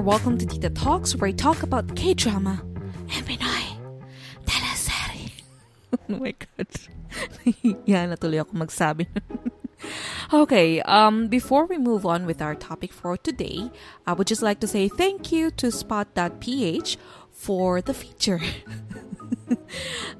[0.00, 2.62] There, welcome to Tita Talks, where I talk about K-drama
[3.12, 3.76] and Pinoy
[4.46, 5.30] teleserye.
[5.92, 6.68] oh my God.
[7.84, 9.06] Yan, natuloy ako magsabi.
[10.32, 13.70] okay, um, before we move on with our topic for today,
[14.06, 16.96] I would just like to say thank you to Spot.ph
[17.32, 18.40] for the feature.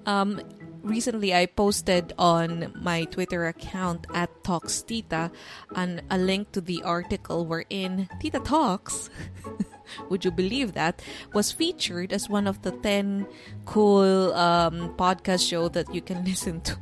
[0.05, 0.41] um,
[0.91, 5.31] recently I posted on my Twitter account at Talks Tita
[5.75, 9.09] an, a link to the article wherein Tita Talks,
[10.11, 11.01] would you believe that,
[11.33, 13.27] was featured as one of the 10
[13.65, 16.77] cool um, podcast show that you can listen to.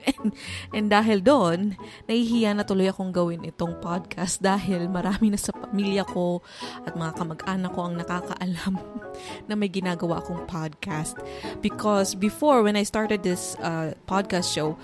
[0.00, 0.32] And,
[0.72, 1.76] and dahil doon,
[2.08, 6.40] nahihiya na tuloy akong gawin itong podcast dahil marami na sa pamilya ko
[6.88, 8.74] at mga kamag-anak ko ang nakakaalam
[9.48, 11.20] na may ginagawa akong podcast.
[11.60, 14.80] Because before, when I started this uh, podcast show,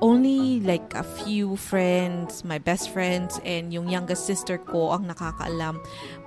[0.00, 5.76] only like a few friends, my best friends, and yung youngest sister ko ang nakakaalam.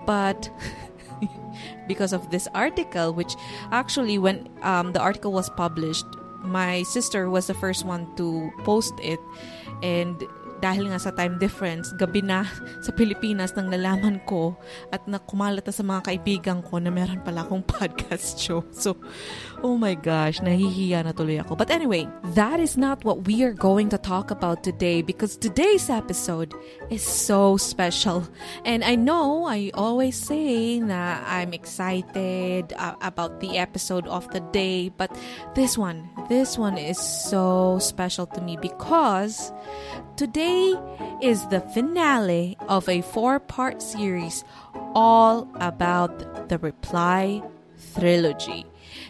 [0.06, 0.50] But
[1.88, 3.36] because of this article, which
[3.72, 6.06] actually when um, the article was published,
[6.44, 9.20] my sister was the first one to post it.
[9.82, 10.28] And
[10.64, 12.48] dahil nga sa time difference, gabi na
[12.80, 14.56] sa Pilipinas nang nalaman ko
[14.96, 18.64] at nakumalat na sa mga kaibigan ko na meron pala akong podcast show.
[18.72, 18.96] So,
[19.60, 21.60] oh my gosh, nahihiya na tuloy ako.
[21.60, 22.08] But anyway,
[22.40, 26.56] that is not what we are going to talk about today because today's episode
[26.88, 28.24] is so special.
[28.64, 34.40] And I know I always say na I'm excited uh, about the episode of the
[34.56, 35.12] day, but
[35.60, 39.52] this one, this one is so special to me because
[40.16, 40.53] today
[41.24, 44.44] is the finale of a four part series
[44.94, 47.42] all about the Reply
[47.96, 48.66] trilogy.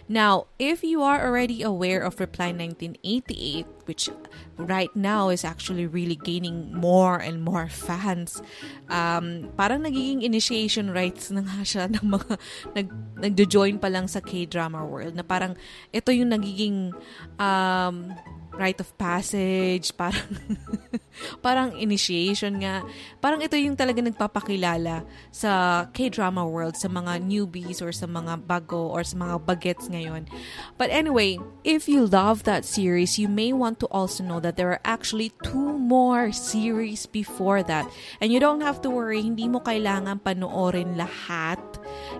[0.08, 4.10] Now, if you are already aware of Reply 1988, which
[4.58, 8.42] right now is actually really gaining more and more fans,
[8.90, 12.34] um, parang nagiging initiation rites na nga siya ng mga
[12.76, 12.88] nag,
[13.20, 15.56] nagjo-join pa lang sa K-drama world na parang
[15.92, 16.94] ito yung nagiging
[17.40, 18.12] um,
[18.58, 20.26] rite of passage, parang
[21.42, 22.86] parang initiation nga.
[23.22, 28.90] Parang ito yung talaga nagpapakilala sa K-drama world sa mga newbies or sa mga bago
[28.90, 30.30] or sa mga bagets ngayon.
[30.78, 34.70] But anyway, if you love that series, you may want to also know that there
[34.70, 37.90] are actually two more series before that.
[38.22, 41.62] And you don't have to worry, hindi mo kailangan panoorin lahat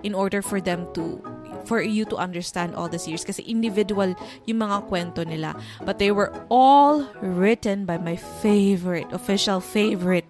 [0.02, 1.20] in order for them to
[1.64, 4.14] for you to understand all the series kasi individual
[4.46, 5.56] yung mga kwento nila.
[5.84, 10.28] But they were all written by my favorite, official favorite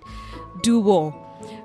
[0.62, 1.12] duo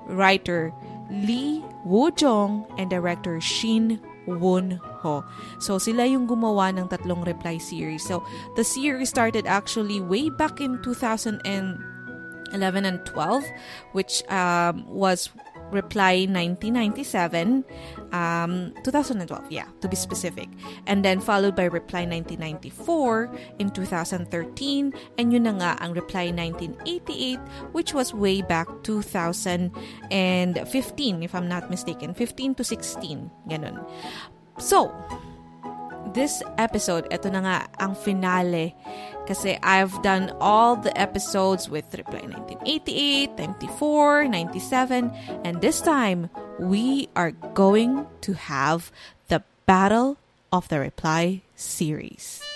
[0.10, 0.74] writer
[1.10, 5.24] Lee Woo-jong and director Shin Won Ho.
[5.60, 8.06] So sila yung gumawa ng tatlong reply series.
[8.06, 8.22] So
[8.56, 11.82] the series started actually way back in 2011
[12.86, 13.44] and 12
[13.94, 15.30] which um, was
[15.72, 17.64] Reply 1997,
[18.12, 20.50] um, 2012, yeah, to be specific.
[20.88, 27.40] And then followed by Reply 1994 in 2013, and yun na nga ang Reply 1988,
[27.72, 33.86] which was way back 2015, if I'm not mistaken, 15 to 16, ganun.
[34.60, 34.92] So,
[36.14, 38.76] this episode, ito na nga ang finale.
[39.30, 45.14] Kasi I've done all the episodes with Reply 1988, 94, 97,
[45.46, 48.90] and this time we are going to have
[49.30, 50.18] the Battle
[50.52, 52.49] of the Reply series.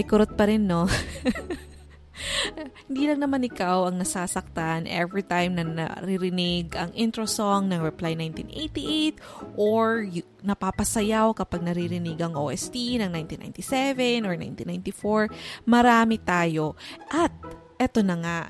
[0.00, 0.88] May kurot pa rin, no?
[2.88, 8.16] Hindi lang naman ikaw ang nasasaktan every time na naririnig ang intro song ng Reply
[8.16, 9.20] 1988
[9.60, 15.68] or y- napapasayaw kapag naririnig ang OST ng 1997 or 1994.
[15.68, 16.80] Marami tayo.
[17.12, 17.36] At
[17.76, 18.40] eto na nga,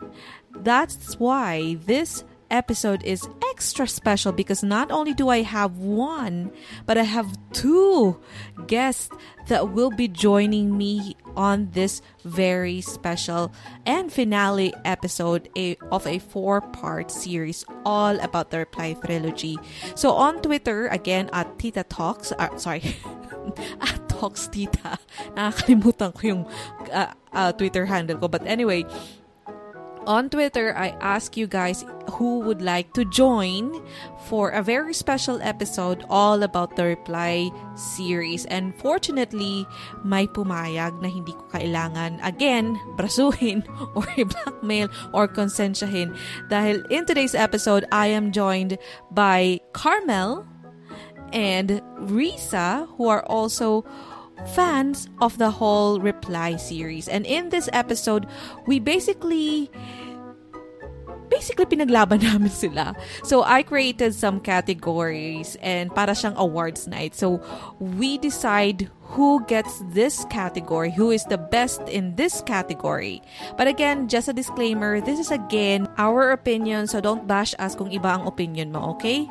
[0.54, 6.50] that's why this episode is extra special because not only do I have one,
[6.86, 8.18] but I have two
[8.66, 9.08] guests
[9.48, 13.52] that will be joining me on this very special
[13.86, 15.48] and finale episode
[15.90, 19.58] of a four part series all about the Reply trilogy.
[19.94, 22.96] So on Twitter, again, at Tita Talks, uh, sorry,
[23.80, 24.98] at Talks Tita.
[25.34, 26.42] Nakakalimutan ko yung
[26.92, 28.28] uh, uh, Twitter handle ko.
[28.28, 28.84] But anyway,
[30.10, 31.86] on Twitter, I ask you guys
[32.18, 33.78] who would like to join
[34.26, 37.46] for a very special episode all about the Reply
[37.78, 38.42] series.
[38.46, 39.70] And fortunately,
[40.02, 43.62] may pumayag na hindi ko kailangan, again, brasuhin
[43.94, 46.18] or blackmail or konsensyahin.
[46.50, 48.82] Dahil in today's episode, I am joined
[49.14, 50.42] by Carmel
[51.30, 51.78] and
[52.10, 53.86] Risa, who are also
[54.46, 57.08] fans of the whole Reply series.
[57.08, 58.26] And in this episode,
[58.66, 59.70] we basically
[61.40, 62.92] basically pinaglaban namin sila.
[63.24, 67.16] So I created some categories and para siyang awards night.
[67.16, 67.40] So
[67.80, 73.24] we decide who gets this category, who is the best in this category.
[73.56, 77.90] But again, just a disclaimer, this is again our opinion, so don't bash us kung
[77.90, 79.26] iba ang opinion mo, okay?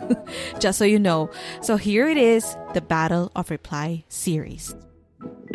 [0.62, 1.28] just so you know.
[1.60, 4.72] So here it is, the Battle of Reply series.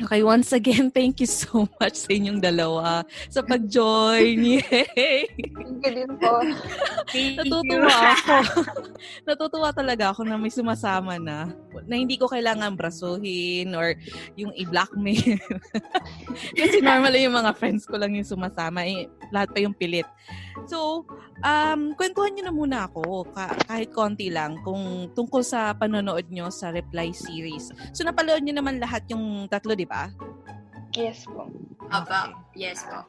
[0.03, 4.35] Okay, once again, thank you so much sa inyong dalawa sa pag-join.
[4.51, 5.31] Yay!
[5.31, 6.43] Thank you din po.
[7.39, 8.35] Natutuwa ako.
[9.31, 11.55] Natutuwa talaga ako na may sumasama na
[11.87, 13.95] na hindi ko kailangan brasuhin or
[14.35, 15.39] yung i-blackmail.
[16.51, 18.83] Kasi normally yung mga friends ko lang yung sumasama.
[18.83, 20.07] Eh, lahat pa yung pilit.
[20.67, 21.07] So,
[21.43, 26.47] um, kwentuhan nyo na muna ako, ka- kahit konti lang, kung tungkol sa panonood nyo
[26.49, 27.69] sa Reply series.
[27.91, 30.09] So, napalood nyo naman lahat yung tatlo, di ba?
[30.95, 31.51] Yes po.
[31.91, 33.05] Aba, yes po.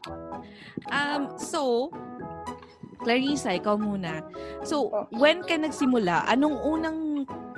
[0.90, 1.88] Um, so,
[3.04, 4.24] Clarissa, ikaw muna.
[4.64, 6.98] So, when ka nagsimula, anong unang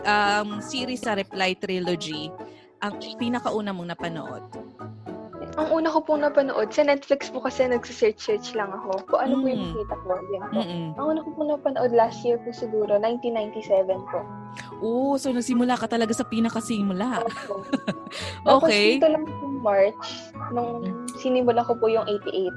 [0.02, 2.28] um, series sa Reply Trilogy
[2.82, 4.42] ang pinakauna mong napanood?
[5.56, 9.08] Ang una ko pong napanood, sa Netflix po kasi nagsisearch-search lang ako.
[9.08, 9.68] Kung ano po yung Mm.
[9.72, 10.08] nakita ko.
[10.28, 10.60] Yun po.
[10.60, 10.86] Mm-mm.
[10.94, 14.20] Ang una ko pong napanood last year po siguro, 1997 po.
[14.78, 17.24] Oh, so nagsimula ka talaga sa pinakasimula.
[17.24, 17.64] Opo.
[18.44, 19.00] Tapos Okay.
[19.00, 20.06] dito lang po March,
[20.52, 20.84] nung
[21.16, 22.52] sinimula ko po yung 88.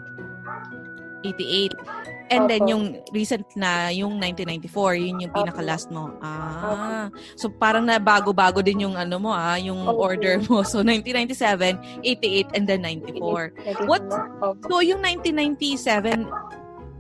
[1.24, 2.19] 88.
[2.30, 6.14] And then yung recent na, yung 1994, yun yung pinaka-last mo.
[6.22, 7.10] Ah.
[7.34, 10.14] So parang na bago-bago din yung ano mo ah, yung Opo.
[10.14, 10.62] order mo.
[10.70, 13.90] So 1997, 88, and then 94.
[13.90, 14.06] What-
[14.40, 14.70] Opo.
[14.70, 16.30] So, yung 1997,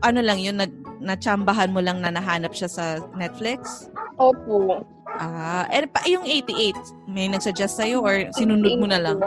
[0.01, 0.65] ano lang yun, na,
[0.99, 3.91] natsambahan mo lang na nahanap siya sa Netflix?
[4.17, 4.83] Opo.
[5.19, 9.19] Ah, and pa, yung 88, may nagsuggest sa'yo or sinunod mo na lang?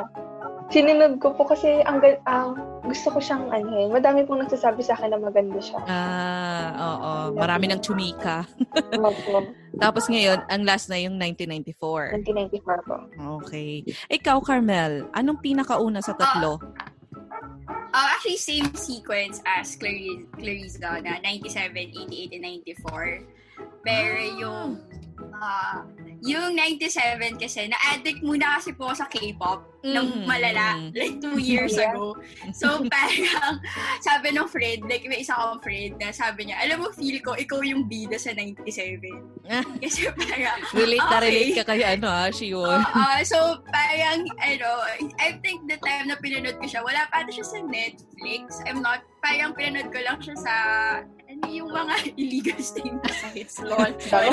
[0.72, 2.56] Sinunod ko po kasi ang, ang
[2.88, 3.86] gusto ko siyang ano eh.
[3.92, 5.78] Madami pong nagsasabi sa akin na maganda siya.
[5.84, 7.12] Ah, oo.
[7.36, 8.48] Marami ng chumika.
[9.84, 12.16] Tapos ngayon, ang last na yung 1994.
[12.24, 12.96] 1994 po.
[13.44, 13.84] Okay.
[14.08, 16.56] Ikaw, Carmel, anong pinakauna sa tatlo?
[17.92, 22.44] Uh, actually, same sequence as Clarice, Clarissa na 97, 88, and
[22.80, 23.20] 94.
[23.84, 24.80] Pero yung
[25.36, 25.84] ah,
[26.22, 30.26] yung 97 kasi, na-addict muna kasi po sa K-pop ng Mm.
[30.30, 31.90] malala, like two years Yeah.
[31.90, 32.14] ago.
[32.54, 33.58] So, parang,
[33.98, 37.34] sabi ng friend, like, may isa akong friend na sabi niya, alam mo, feel ko,
[37.34, 39.02] ikaw yung bida sa 97.
[39.82, 41.26] kasi parang, Relate na okay.
[41.26, 42.78] relate ka kay ano ha, Shiwon.
[42.78, 44.68] Oo, so parang, ano,
[45.18, 48.62] I think the time na pinanood ko siya, wala pa ata siya sa Netflix.
[48.70, 50.54] I'm not, parang pinanood ko lang siya sa,
[51.48, 53.90] yung mga illegal streaming sites, lol.
[53.90, 54.28] Mga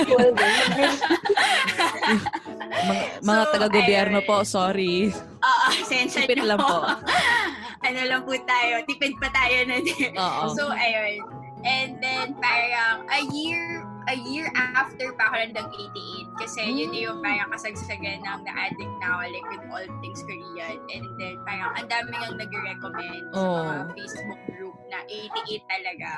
[3.21, 5.09] mga So, taga-gobyerno po, sorry.
[5.39, 6.85] Oo, sensya Tipid lang po.
[7.87, 10.11] ano lang po tayo, tipid pa tayo na din.
[10.15, 10.43] Oo.
[10.53, 11.23] So, ayun.
[11.59, 16.39] And then, parang, a year, a year after pa ako nandang 88.
[16.39, 17.03] Kasi yun Hmm.
[17.03, 20.79] yung parang kasagsagan ng na-addict na ako, like, with all things Korean.
[20.87, 23.59] And then, parang, ang dami nang nag-recommend sa Oh.
[23.65, 26.09] mga Facebook group na 88 talaga.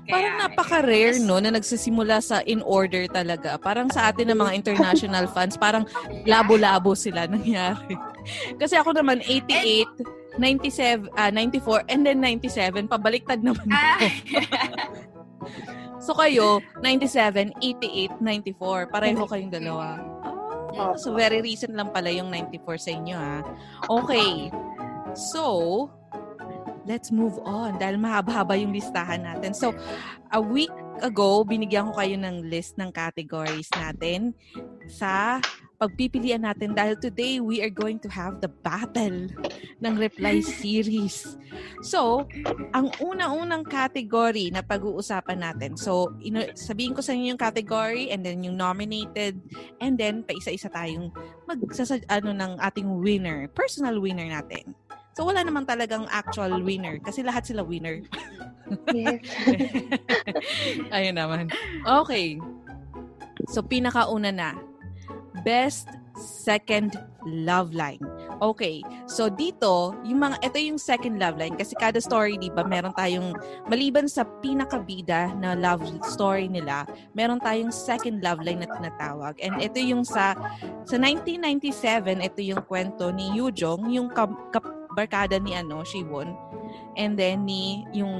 [0.00, 3.56] Kaya, Parang napaka-rare, no, na nagsisimula sa in order talaga.
[3.56, 5.88] Parang sa atin ng mga international fans, parang
[6.24, 7.96] labo-labo sila nangyari.
[8.60, 14.06] Kasi ako naman, 88, 97, ah, 94, and then 97, pabaliktad naman Ah, ako.
[16.00, 18.88] So kayo, 97, 88, 94.
[18.88, 20.00] Pareho kayong dalawa.
[20.72, 23.38] Oh, so very recent lang pala yung 94 sa inyo, ha?
[23.84, 24.48] Okay.
[25.12, 25.92] So,
[26.84, 29.52] let's move on dahil mahaba-haba yung listahan natin.
[29.52, 29.72] So,
[30.32, 34.36] a week ago, binigyan ko kayo ng list ng categories natin
[34.86, 35.40] sa
[35.80, 39.32] pagpipilian natin dahil today we are going to have the battle
[39.80, 41.40] ng reply series.
[41.80, 42.28] So,
[42.76, 45.80] ang una-unang category na pag-uusapan natin.
[45.80, 49.40] So, ino- sabihin ko sa inyo yung category and then yung nominated
[49.80, 51.08] and then pa-isa-isa tayong
[51.48, 54.76] magsasa ano ng ating winner, personal winner natin.
[55.14, 58.02] So, wala naman talagang actual winner kasi lahat sila winner.
[58.94, 59.26] Yes.
[60.94, 61.50] Ayun naman.
[61.82, 62.38] Okay.
[63.50, 64.54] So, pinakauna na.
[65.42, 65.90] Best
[66.20, 66.94] second
[67.26, 68.00] love line.
[68.40, 68.80] Okay.
[69.04, 71.52] So, dito, yung mga, ito yung second love line.
[71.58, 73.36] Kasi kada story, di ba, meron tayong,
[73.68, 79.36] maliban sa pinakabida na love story nila, meron tayong second love line na tinatawag.
[79.44, 80.32] And ito yung sa,
[80.88, 86.34] sa 1997, ito yung kwento ni Yujong, yung kap, kap- barkada ni ano, Shiwon.
[86.94, 88.14] And then ni yung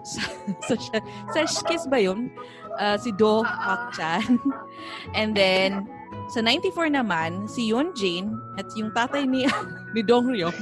[0.12, 0.22] sa,
[0.68, 2.32] sa, sa Kiss ba yun?
[2.80, 4.38] Uh, si Do Hak Chan.
[5.18, 5.88] And then
[6.30, 9.46] sa 94 naman, si Yoon Jin at yung tatay ni
[9.94, 10.54] ni Dong Ryong,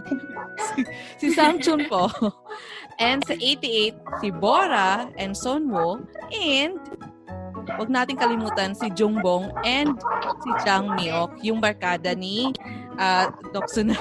[0.56, 0.80] si,
[1.20, 2.08] si Sang Chun Po.
[2.98, 6.02] And sa 88, si Bora and Son Wo.
[6.32, 6.80] And
[7.76, 9.94] wag nating kalimutan si Jungbong and
[10.40, 12.50] si Chang Miok, yung barkada ni
[12.98, 13.96] uh, Dok Suna.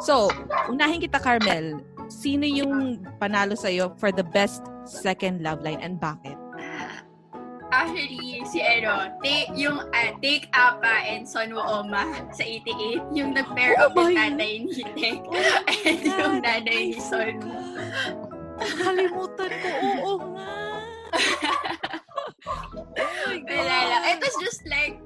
[0.00, 0.30] So,
[0.70, 1.82] unahin kita, Carmel.
[2.10, 6.34] Sino yung panalo sa'yo for the best second love line and bakit?
[7.70, 12.02] Actually, si ano, take, yung ah, Take Apa and Son Oma
[12.34, 15.38] sa 88, yung nag-pair Oh up yung my- tatay ni Take Oh
[15.86, 16.42] and yung God.
[16.42, 17.38] nanay ni Son.
[18.58, 19.68] Nakalimutan ko.
[19.70, 20.50] Oo nga.
[22.50, 24.02] oh my Wala lang.
[24.12, 24.98] It was just like,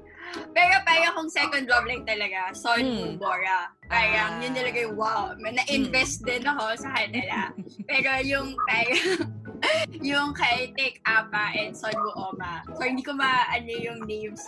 [0.51, 3.15] pero parang kung second love line talaga, Son Hmm.
[3.15, 3.71] Bora.
[3.85, 4.41] Parang Ah.
[4.41, 5.31] yun talaga yung wow.
[5.35, 7.53] Na-invest din ako sa kanila.
[7.85, 9.29] Pero yung parang,
[10.11, 12.65] yung kay Take Apa and Son Oma.
[12.73, 14.41] So, hindi ko ma-ano yung names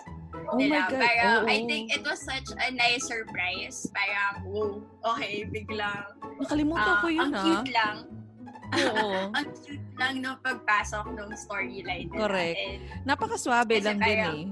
[0.48, 0.79] Oh my nila.
[0.88, 1.00] God.
[1.00, 1.50] Parang, Oo.
[1.50, 3.88] I think it was such a nice surprise.
[3.89, 6.03] Parang, wow, okay, biglang.
[6.38, 7.44] Nakalimutan ah, ko yun, ang ha?
[7.44, 7.98] cute lang.
[8.75, 9.08] Oo.
[9.38, 12.08] ang cute lang nung pagpasok ng storyline.
[12.12, 12.58] Correct.
[12.60, 14.46] And, Napakaswabe lang din parang- eh.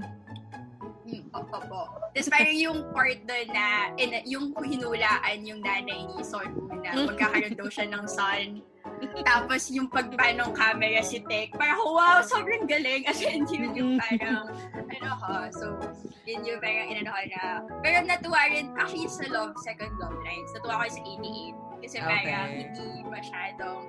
[1.06, 1.82] Mm, opo.
[2.12, 6.48] Tapos parang yung part doon na, in, yung hinulaan yung nanay ni Son
[6.82, 7.06] na Mm.
[7.10, 8.62] magkakaroon daw siya ng son.
[9.26, 13.04] Tapos yung pagpanong camera si Tek, parang wow, sobrang galing.
[13.06, 14.02] As in, yun yung Mm.
[14.02, 15.66] parang, ano ko, so,
[16.24, 17.42] yun yung parang inano ko na.
[17.82, 21.54] Pero natuwa rin, actually sa love, second love lines, natuwa ko sa 88.
[21.82, 22.62] Kasi parang Okay.
[22.66, 23.84] hindi masyadong,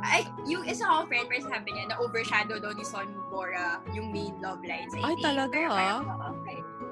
[0.00, 4.32] ay, yung isa kong friend, pero sabi niya, na-overshadow daw ni Son Bora yung main
[4.40, 5.04] love line sa 88.
[5.04, 5.98] Ay, talaga, ah?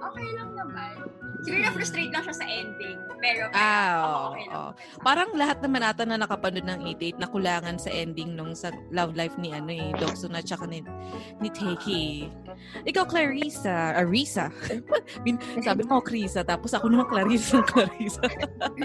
[0.09, 1.28] Okay lang naman.
[1.39, 2.99] Siguro na-frustrate lang siya sa ending.
[3.19, 4.55] Pero kaya, Ah, ako oo, okay lang.
[4.55, 4.71] oo.
[5.01, 9.15] Parang lahat naman ata na nakapanood ng 88 na kulangan sa ending nung sa love
[9.15, 10.83] life ni ano eh, Doksun at saka ni,
[11.39, 12.31] ni Teki.
[12.85, 14.51] Ikaw, Clarissa, ah, Risa.
[15.25, 18.23] Bin- Sabi mo, Clarissa, tapos ako naman Clarissa, Clarissa.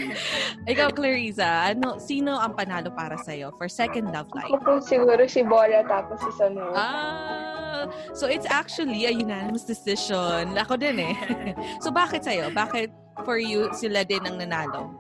[0.72, 4.46] Ikaw, Clarissa, ano, sino ang panalo para sa'yo for second love life?
[4.48, 6.74] Ako po siguro si Bora tapos si Sonora.
[6.74, 7.84] Ah,
[8.14, 10.54] so it's actually a unanimous decision.
[10.56, 11.16] Ako din eh.
[11.80, 12.43] so bakit sa'yo?
[12.52, 12.90] Bakit
[13.24, 14.92] for you sila din ang nanalo?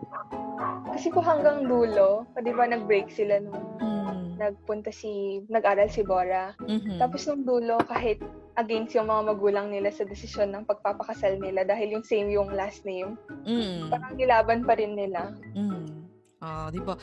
[0.93, 4.37] Kasi po hanggang dulo, di ba nag-break sila nung Mm.
[4.37, 6.53] nagpunta si, nag-aral si Bora.
[6.61, 7.01] Mhm.
[7.01, 8.21] Tapos nung dulo, kahit
[8.55, 12.85] against yung mga magulang nila sa desisyon ng pagpapakasal nila dahil yung same yung last
[12.85, 13.17] name,
[13.49, 13.89] Mm.
[13.89, 15.33] parang nilaban pa rin nila.
[15.57, 16.05] Mm.
[16.43, 16.99] Ah, 'di ba?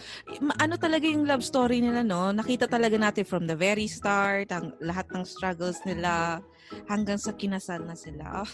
[0.61, 2.29] Ano talaga yung love story nila, no?
[2.29, 6.45] Nakita talaga natin from the very start, ang lahat ng struggles nila
[6.87, 8.45] hanggang sa kinasal na sila.
[8.45, 8.53] Ah.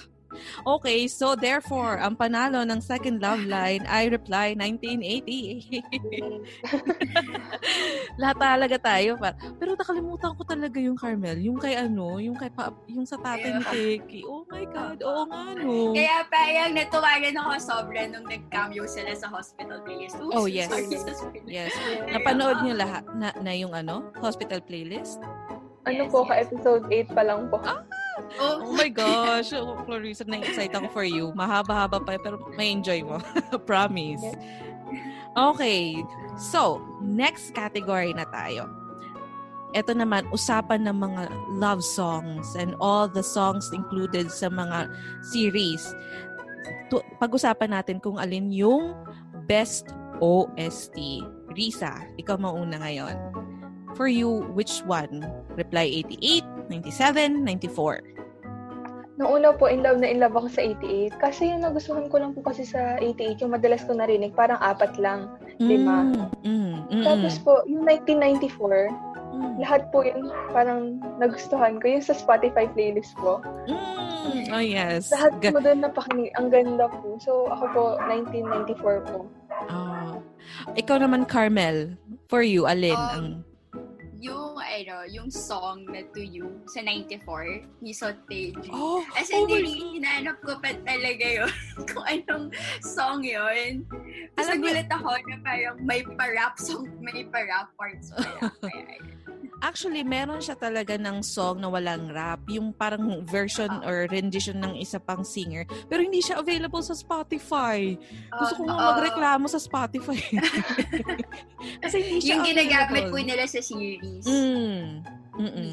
[0.67, 5.71] Okay, so therefore, ang panalo ng second love line ay Reply 1980.
[8.21, 9.17] Lahat talaga tayo.
[9.17, 9.33] Pa.
[9.57, 11.39] Pero nakalimutan ko talaga yung Carmel.
[11.41, 14.21] Yung kay ano, yung kay pa, yung sa tatay ni Teki.
[14.27, 14.99] Oh my God.
[15.05, 15.93] Oo nga, no.
[15.95, 20.17] Kaya parang natuwa rin ako sobra nung nag-cameo sila sa hospital playlist.
[20.19, 20.69] Oops, Oh, yes.
[20.69, 20.89] sorry.
[21.47, 21.73] Yes.
[22.09, 25.21] Napanood ah, niyo lahat na, na yung ano, hospital playlist?
[25.87, 26.29] Ano Yes, po, yes.
[26.51, 27.59] ka-episode 8 pa lang po.
[28.39, 29.53] Oh, Oh my gosh.
[29.55, 31.33] Oh, Clarissa, na-excite ako for you.
[31.33, 33.23] Mahaba-haba pa, pero may enjoy mo.
[33.69, 34.23] Promise.
[35.37, 36.01] Okay.
[36.37, 38.69] So, next category na tayo.
[39.77, 41.23] Ito naman, usapan ng mga
[41.61, 44.89] love songs and all the songs included sa mga
[45.21, 45.93] series.
[47.21, 48.97] Pag-usapan natin kung alin yung
[49.45, 49.91] best
[50.25, 50.97] OST.
[51.53, 53.17] Risa, ikaw mauna ngayon.
[53.97, 55.25] For you, which one?
[55.57, 58.16] Reply 88, 97, 94.
[59.17, 61.17] Noong una po, in love na in love ako sa 88.
[61.17, 64.93] Kasi yung nagustuhan ko lang po kasi sa 88, yung madalas ko narinig, parang apat
[65.01, 65.33] lang.
[65.57, 66.13] Lima.
[66.45, 68.93] Mm, mm, mm, Tapos po, yung 1994,
[69.33, 71.89] mm, lahat po yun parang nagustuhan ko.
[71.89, 73.41] Yung sa Spotify playlist ko.
[73.65, 74.07] mm.
[74.53, 75.11] Oh, yes.
[75.11, 76.31] Lahat Ga- po doon napakinig.
[76.39, 77.19] Ang ganda po.
[77.19, 79.27] So, ako po, 1994 po.
[79.67, 80.19] Ah.
[80.79, 81.99] Ikaw naman, Carmel.
[82.31, 82.95] For you, alin?
[82.95, 83.27] Um, ang...
[84.21, 88.71] yung, ano, yung song na To You sa 94 ni Soteji.
[88.73, 91.53] Oh, As oh in, oh hinanap ko pa talaga yun
[91.91, 92.47] kung anong
[92.81, 93.85] song yun.
[94.35, 98.53] Tapos nagulat ako na parang may pa-rap song, may pa-rap parts pala.
[98.65, 99.26] Kaya.
[99.59, 102.45] Actually, meron siya talaga ng song na walang rap.
[102.47, 103.85] Yung parang version Ah.
[103.85, 105.65] or rendition ng isa pang singer.
[105.87, 107.97] Pero hindi siya available sa Spotify.
[108.31, 110.21] Gusto ko Um, nga magreklamo sa Spotify.
[111.83, 114.25] Kasi hindi siya yung ginagamit po nila sa series.
[114.25, 115.03] Mm.
[115.37, 115.73] Mm-mm.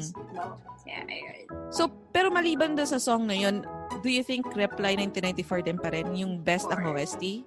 [0.84, 1.48] Ayun.
[1.72, 3.64] So, pero maliban doon sa song na yun,
[4.00, 7.44] do you think Reply 1994 din pa rin yung best ang OST?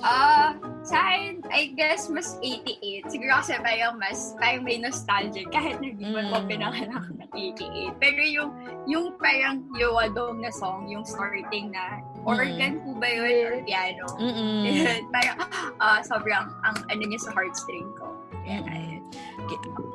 [0.00, 0.52] Ah,
[0.84, 3.08] sa akin, I guess, mas 88.
[3.08, 5.48] Siguro kasi parang mas, parang may nostalgic.
[5.48, 6.48] Kahit na di man ko Mm.
[6.48, 7.96] pinanganak ng 88.
[7.96, 8.50] Pero yung,
[8.84, 13.48] yung parang Yowadong na song, yung starting na, organ po ba yun?
[13.48, 14.04] Or piano?
[14.20, 15.08] Mm-mm.
[15.08, 15.38] Parang,
[15.80, 18.12] ah, sobrang, ang ano niya sa heartstring ko.
[18.44, 18.60] Kaya.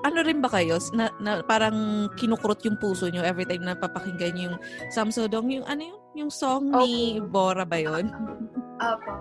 [0.05, 0.81] Ano rin ba kayo?
[0.93, 4.57] Na, na parang kinukurot yung puso nyo every time na papakinggan nyo yung
[4.89, 5.99] Samsodong, yung ano yun?
[6.25, 8.09] Yung song ni Bora ba yun?
[8.79, 9.13] Opo.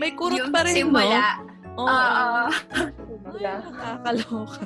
[0.00, 1.42] May kurot yung pa rin, simula.
[1.42, 1.54] no?
[1.74, 1.90] Oo.
[3.34, 3.52] Wala.
[3.58, 4.62] Ay, nakakaloka.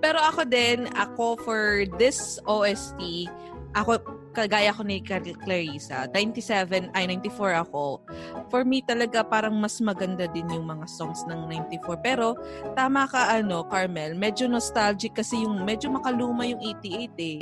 [0.00, 3.28] Pero ako din, ako for this OST,
[3.76, 4.00] ako,
[4.32, 8.00] kagaya ko ni Clarissa, 97, ay 94 ako.
[8.48, 12.00] For me talaga parang mas maganda din yung mga songs ng 94.
[12.00, 12.34] Pero
[12.72, 17.38] tama ka ano, Carmel, medyo nostalgic kasi yung medyo makaluma yung 88 eh.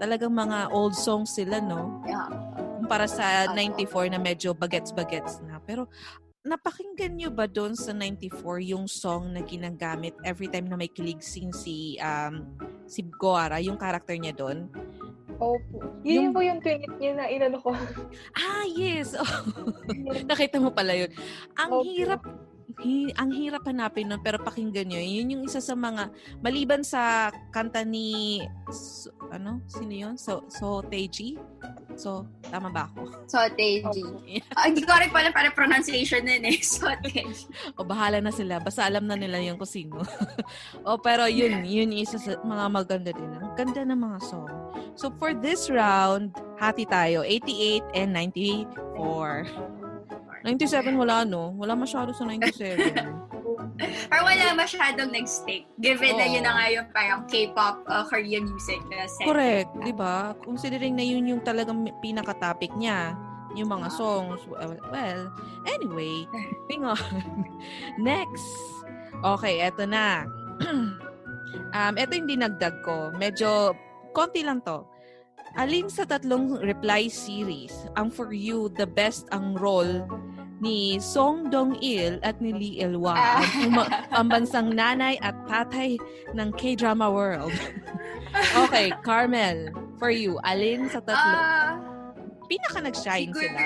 [0.00, 2.00] Talagang mga old songs sila, no?
[2.08, 2.30] Yeah.
[2.90, 3.54] Kumpara sa Opo.
[3.86, 5.62] 94 na medyo bagets-bagets na.
[5.62, 5.86] Pero
[6.42, 8.34] napakinggan nyo ba doon sa 94
[8.66, 12.50] yung song na ginagamit every time na may kilig scene si um,
[12.90, 14.66] si Goara, yung character niya doon?
[15.38, 16.02] Opo.
[16.02, 17.70] Yung- Yun po yung tweet niya na inano ko.
[18.34, 19.14] Ah, yes!
[19.22, 19.22] Oh,
[20.26, 21.14] nakita mo pala yun.
[21.62, 21.86] Ang Opo.
[21.86, 22.26] hirap
[22.78, 25.00] hi- ang hirap hanapin nun, pero pakinggan nyo.
[25.00, 28.38] Yun yung isa sa mga, maliban sa kanta ni,
[28.70, 30.14] so, ano, sino yun?
[30.14, 31.34] So, so Teji?
[31.98, 33.26] So, tama ba ako?
[33.28, 34.04] Soteji.
[34.56, 36.58] Ah, Hindi ko rin pala para pronunciation nun eh.
[36.64, 37.46] Soteji.
[37.76, 38.56] O bahala na sila.
[38.62, 40.00] Basta alam na nila yung kung sino.
[40.88, 43.30] o pero yun, yun yung isa sa mga maganda din.
[43.36, 44.48] Ang ganda ng mga song.
[44.96, 47.22] So for this round, hati tayo.
[47.24, 49.79] 88 and 94.
[50.44, 51.52] 97 wala no?
[51.56, 52.96] Wala masyado sa 97.
[54.08, 55.68] Or wala masyadong nag-stick.
[55.80, 56.34] Given na Oo.
[56.36, 59.28] yun na nga yung parang K-pop, uh, Korean music na set.
[59.28, 60.32] Correct, di ba?
[60.40, 63.12] Considering na yun yung talagang pinaka-topic niya,
[63.56, 64.40] yung mga songs.
[64.46, 65.22] Well, well,
[65.66, 66.24] anyway,
[66.64, 67.00] moving on.
[68.00, 68.46] Next.
[69.20, 70.24] Okay, eto na.
[71.76, 73.12] um, eto yung dinagdag ko.
[73.16, 73.74] Medyo,
[74.16, 74.86] konti lang to.
[75.58, 80.06] Alin sa tatlong reply series ang for you the best ang role
[80.60, 83.40] ni Song Dong-il at ni Lee Ah.
[83.40, 83.72] ang
[84.12, 85.96] pambansang nanay at tatay
[86.32, 87.52] ng K-drama world?
[88.64, 91.16] okay, Carmel, for you, alin sa tatlo?
[91.16, 91.80] Ah,
[92.46, 93.64] pinaka nag-shine siguro- sila.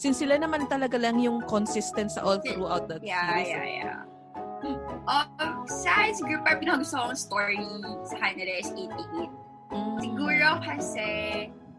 [0.00, 3.52] Since sila naman talaga lang yung consistent sa all throughout the Yeah, series.
[3.52, 4.00] yeah, yeah.
[5.04, 7.60] Um, sa siguro parang pinakagusto kong story
[8.08, 9.28] sa kanila is 88.
[9.70, 9.96] Mm.
[10.00, 11.08] Siguro kasi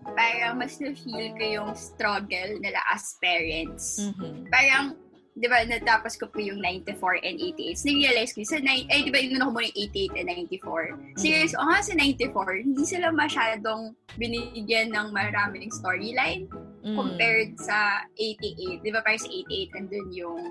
[0.03, 4.01] parang mas na-feel ko yung struggle nila as parents.
[4.01, 4.49] Mhm.
[4.49, 4.97] Parang,
[5.31, 7.77] di ba, natapos ko po yung 94 and 88.
[7.77, 10.83] So, na-realize ko, sa, nine- eh, di ba, inuna ko muna yung 88 and 94.
[11.15, 16.49] Serious, o nga sa 94, hindi sila masyadong binigyan ng maraming storyline
[16.83, 16.97] Mm.
[16.97, 18.81] compared sa 88.
[18.81, 20.41] Di ba, parang sa 88, andun yung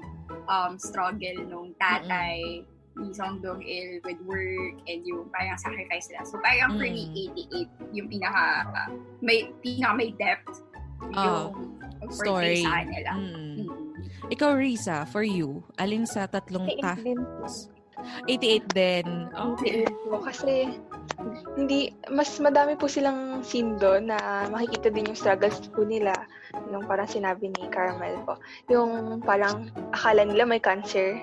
[0.47, 2.63] um, struggle nung tatay
[3.01, 6.23] ni Song Dong-il with work and yung parang sacrifice nila.
[6.29, 7.33] So, parang for me, Mm.
[7.35, 10.61] 88, yung pinaka, uh, may, pinaka may depth
[11.11, 11.73] yung
[12.13, 12.61] story.
[12.63, 13.11] sa kanila.
[13.17, 13.33] Mm.
[13.65, 13.69] Mm.
[14.31, 16.93] Ikaw, Risa, for you, alin sa tatlong 88 ka?
[17.01, 17.45] din po.
[18.25, 19.07] 88 din.
[19.29, 19.85] Okay.
[19.85, 20.17] 88 po.
[20.23, 20.53] Kasi,
[21.53, 26.15] hindi, mas madami po silang scene doon na makikita din yung struggles po nila.
[26.73, 28.41] Yung parang sinabi ni Carmel po.
[28.73, 31.21] Yung parang akala nila may cancer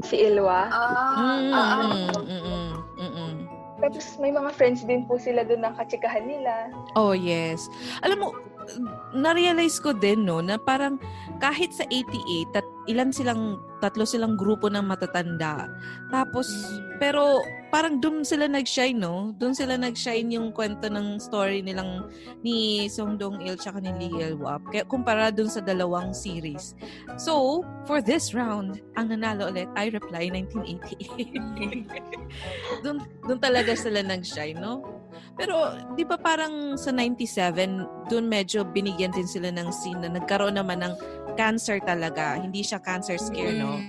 [0.00, 0.72] si Ilwa.
[0.72, 3.34] Ah, Mm, ah, mm, mm, mm, mm.
[3.82, 6.70] Tapos may mga friends din po sila doon ng katsikahan nila.
[6.94, 7.66] Oh, yes.
[8.06, 8.28] Alam mo,
[9.10, 11.02] na-realize ko din, no, na parang
[11.42, 15.66] kahit sa 88, tat, ilan silang, tatlo silang grupo ng matatanda.
[16.14, 16.46] Tapos,
[17.02, 17.42] pero
[17.72, 19.32] parang doon sila nag-shine, no?
[19.40, 22.04] Doon sila nag-shine yung kwento ng story nilang
[22.44, 24.60] ni Song Dong-il tsaka ni Lee Il-wap.
[24.68, 26.76] Kaya kumpara doon sa dalawang series.
[27.16, 32.84] So, for this round, ang nanalo ulit ay Reply 1988.
[32.84, 34.84] doon, doon talaga sila nag-shine, no?
[35.40, 40.60] Pero, di ba parang sa 97, doon medyo binigyan din sila ng scene na nagkaroon
[40.60, 40.92] naman ng
[41.40, 42.36] cancer talaga.
[42.36, 43.80] Hindi siya cancer scare, no?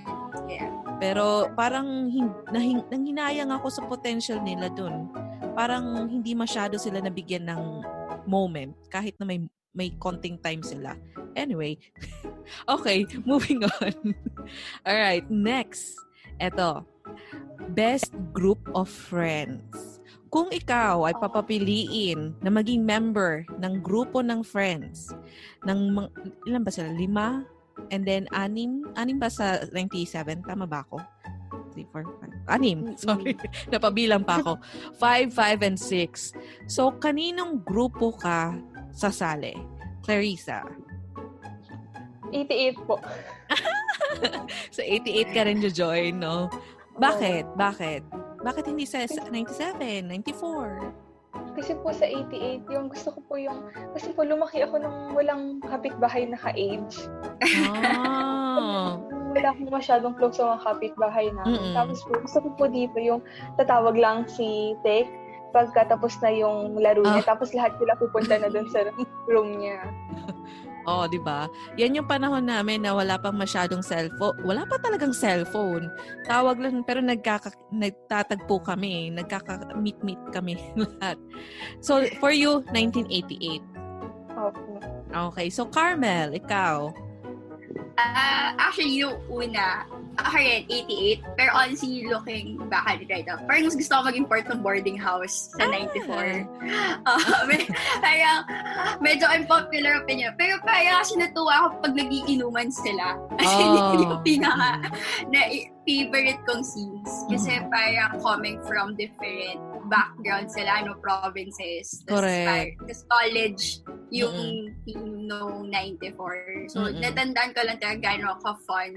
[1.04, 5.12] Pero parang hin- nahin- nanghinayang ako sa potential nila doon.
[5.52, 7.84] Parang hindi masyado sila nabigyan ng
[8.24, 9.44] moment kahit na may
[9.76, 10.96] may konting time sila.
[11.36, 11.76] Anyway,
[12.80, 14.16] okay, moving on.
[14.88, 16.00] All right, next.
[16.40, 16.88] Eto.
[17.76, 20.00] Best group of friends.
[20.32, 25.12] Kung ikaw ay papapiliin na maging member ng grupo ng friends,
[25.68, 26.00] ng
[26.48, 26.90] ilan ba sila?
[26.96, 27.44] Lima?
[27.92, 28.86] And then, anim?
[28.98, 30.46] Anim ba sa 97?
[30.46, 31.02] Tama ba ako?
[31.74, 32.06] 3, 4,
[32.46, 32.54] 5.
[32.54, 32.94] Anim.
[32.98, 33.34] Sorry.
[33.74, 34.62] Napabilang pa ako.
[35.02, 36.70] 5, 5, and 6.
[36.70, 38.54] So, kaninong grupo ka
[38.94, 39.58] sasali?
[40.06, 40.62] Clarissa.
[42.30, 42.98] 88 po.
[44.76, 46.50] Sa 88 ka rin join, no?
[46.98, 47.58] Bakit?
[47.58, 48.02] Bakit?
[48.44, 51.03] Bakit hindi sa 97, 94?
[51.54, 55.62] Kasi po sa 88, yung gusto ko po yung, kasi po lumaki ako nung walang
[55.62, 57.06] kapitbahay na ka-age.
[57.78, 58.98] Ah.
[59.34, 61.58] Wala akong masyadong close sa mga kapitbahay namin.
[61.58, 61.74] Mm-mm.
[61.74, 63.22] Tapos po, gusto ko po dito yung
[63.58, 65.10] tatawag lang si Tek
[65.54, 67.22] pagkatapos na yung laro niya.
[67.26, 67.34] Ah.
[67.34, 68.90] Tapos lahat sila pupunta na dun sa
[69.30, 69.82] room niya.
[70.84, 71.48] Oh, 'di ba?
[71.80, 74.36] Yan yung panahon namin na wala pang masyadong cellphone.
[74.44, 75.88] Wala pa talagang cellphone.
[76.28, 81.16] Tawag lang pero nagkaka nagtatagpo kami, nagkaka-meet-meet kami lahat.
[81.80, 83.64] So, for you 1988.
[84.34, 84.82] Opo.
[85.14, 85.48] Okay.
[85.54, 86.90] So, Carmel, ikaw.
[87.98, 89.86] Ah, actually, yung una,
[90.18, 91.38] ako rin, 88.
[91.38, 94.62] Pero honestly, looking back at it right now, parang mas gusto ko maging part ng
[94.62, 96.46] boarding house sa 94.
[97.06, 97.66] Uh, may,
[98.02, 98.42] parang,
[99.02, 100.34] medyo unpopular opinion.
[100.38, 103.18] Pero parang kasi natuwa ako pag nagiinuman sila.
[103.42, 103.94] As in, Oh.
[103.94, 104.70] yun yung pinaka
[105.34, 105.40] na
[105.86, 107.10] favorite kong scenes.
[107.30, 107.70] Kasi Mhm.
[107.74, 109.58] parang coming from different
[109.94, 112.02] backgrounds sila, ano, provinces.
[112.10, 112.82] Tas Correct.
[112.90, 113.64] tas college
[114.10, 114.34] yung
[114.86, 116.74] team nung 94.
[116.74, 116.98] So, Mm-mm.
[116.98, 118.92] natandaan ko lang talaga gano'n ka-fun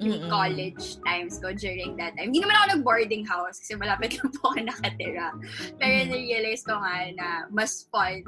[0.00, 0.32] yung Mm-mm.
[0.32, 2.32] college times ko during that time.
[2.32, 5.28] Hindi naman ako nag-boarding house kasi malapit lang po ako nakatira.
[5.76, 6.08] Pero Mhm.
[6.08, 8.24] na-realize ko nga na mas fun.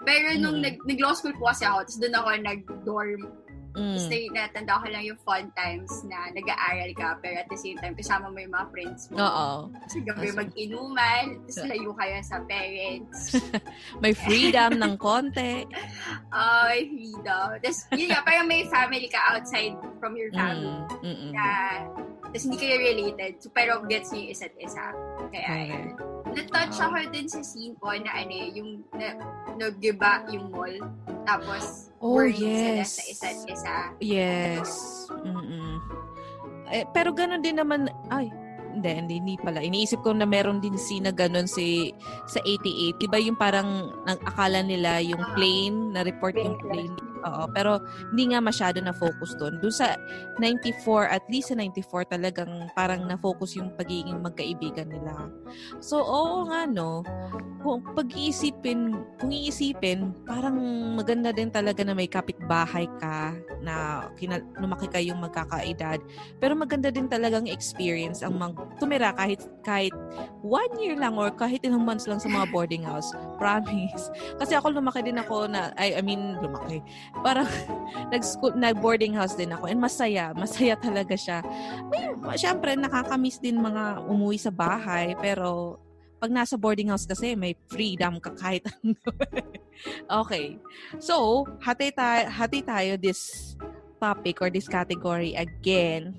[0.00, 0.64] Pero nung Mm.
[0.64, 3.20] nag, nag-law school po kasi ako, tapos doon ako nag-dorm.
[3.74, 3.94] Mm.
[3.94, 7.78] Tapos na- natanda ko lang yung fun times na nag-aaral ka, pero at the same
[7.78, 9.16] time, kasama mo yung mga friends mo.
[9.20, 9.48] Oo.
[9.86, 10.38] Kasi gabi Awesome.
[10.42, 13.20] mag-inuman, tapos layo kayo sa parents.
[14.02, 15.66] May freedom ng konti.
[16.34, 17.46] Ay, freedom.
[17.62, 20.66] Tapos, yun nga, parang may family ka outside from your family.
[20.66, 21.04] Mm.
[21.06, 21.30] Mm-mm.
[21.30, 21.46] na
[22.30, 23.32] Tapos hindi kayo related.
[23.42, 24.84] So, pero gets niyo yung isa't isa.
[25.28, 25.64] Kaya, Okay.
[25.66, 25.86] yun.
[26.30, 29.18] Na-touch ako dun sa scene po na ano eh, yung na,
[29.58, 30.74] nag-giba yung mall.
[31.26, 32.90] Tapos, Oh, worried sila yes.
[32.94, 33.74] sa isa't isa.
[33.98, 34.70] Yes.
[35.10, 35.82] Mm-mm.
[36.70, 38.30] Eh, pero ganun din naman, ay,
[38.70, 39.58] hindi, hindi, hindi pala.
[39.58, 41.90] Iniisip ko na meron din scene na ganun si,
[42.24, 42.94] sa 88.
[42.96, 45.34] Diba yung parang, nang akala nila yung Ah.
[45.34, 47.09] plane, na-report yung Plane plane.
[47.24, 47.80] Oo, pero
[48.12, 49.60] hindi nga masyado na focus doon.
[49.60, 49.96] Doon sa
[50.40, 55.28] 94, at least sa 94, talagang parang na-focus yung pagiging magkaibigan nila.
[55.84, 57.04] So, oo nga, no?
[57.60, 60.56] Kung pag-iisipin, kung iisipin, parang
[60.96, 66.00] maganda din talaga na may kapitbahay ka na kina, lumaki kayong magkakaedad.
[66.40, 69.92] Pero maganda din talagang experience ang mag, tumira kahit kahit
[70.40, 73.12] one year lang or kahit ilang months lang sa mga boarding house.
[73.40, 74.08] Promise.
[74.40, 76.80] Kasi ako lumaki din ako na, I, I mean, lumaki.
[77.20, 77.48] Parang
[78.12, 80.30] nag-school, nag-boarding house din ako and masaya.
[80.32, 81.42] Masaya talaga siya.
[81.90, 85.78] May, syempre, nakakamiss din mga umuwi sa bahay pero
[86.20, 88.92] pag nasa boarding house kasi may freedom ka kahit ano.
[90.22, 90.60] okay.
[91.00, 93.54] So, hati tayo, hati tayo this
[93.96, 96.12] topic or this category again.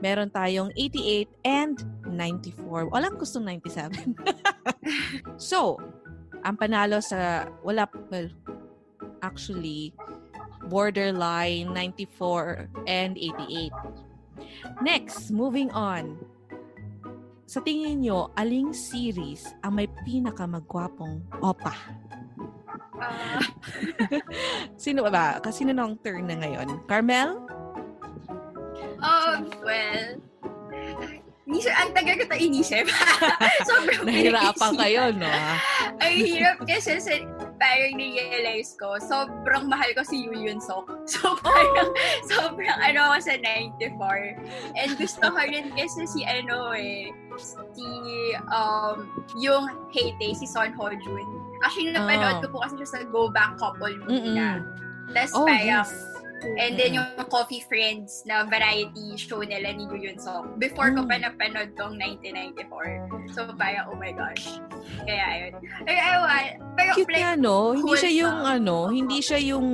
[0.00, 1.76] Meron tayong 88 and
[2.06, 2.88] 94.
[2.88, 4.16] Walang gustong 97.
[5.50, 5.76] so,
[6.40, 8.30] ang panalo sa, wala, well,
[9.20, 9.92] actually,
[10.68, 13.72] borderline 94 and 88.
[14.84, 16.20] Next, moving on.
[17.48, 21.72] Sa tingin nyo, aling series ang may pinakamagwapong opa?
[23.00, 23.40] Ah,
[24.84, 25.40] Sino ba?
[25.40, 26.84] Kasi sino na ang turn na ngayon?
[26.84, 27.40] Carmel?
[29.00, 30.20] um, well,
[31.48, 32.86] Inisip, ang tagal ko ito inisip.
[33.72, 35.32] Sobrang Nahirapan kayo, no?
[35.96, 37.16] Ang hirap kasi sa,
[37.56, 40.92] parang na-realize ko, sobrang mahal ko si Yu Yun Sok.
[41.08, 41.88] So, parang,
[42.28, 44.76] sobrang ano ako sa 94.
[44.76, 47.08] And gusto ko rin kasi si ano eh,
[47.40, 47.88] si,
[48.52, 49.08] um,
[49.40, 51.26] yung Heyday, si Son Ho Jun.
[51.64, 54.60] Actually, napanood ko po kasi siya sa Go Back couple muna.
[55.16, 55.88] Tapos Oh, parang, yes.
[56.38, 60.54] And then yung Coffee Friends na variety show nila ni Yu Yun Sok.
[60.62, 61.10] Before ko Mm.
[61.10, 63.10] pa napanood tong 1994.
[63.34, 64.62] So parang, oh my gosh.
[65.02, 65.52] Kaya ayun.
[65.90, 66.46] Ay, ay,
[66.78, 67.74] pero Cute like, nga, no?
[67.74, 69.66] Hindi siya yung, ano, hindi siya yung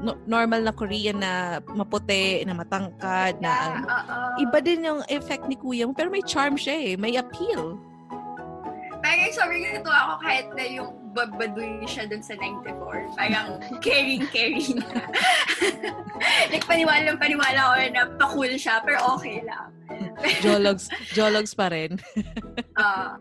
[0.00, 3.84] no- normal na Korean na maputi, na matangkad, na yeah, ano.
[3.84, 4.18] oo.
[4.40, 6.92] Iba din yung effect ni kuya mo, pero may charm siya eh.
[6.96, 7.76] May appeal.
[9.04, 13.14] Parang sobrang natuwa ako kahit na yung babaduy siya dun sa 94.
[13.14, 15.06] Parang caring-caring na.
[16.52, 19.70] like, paniwala paniwala ko na pa-cool siya, pero okay lang.
[20.42, 21.96] Jologs, jologs pa rin.
[22.74, 23.14] Ah.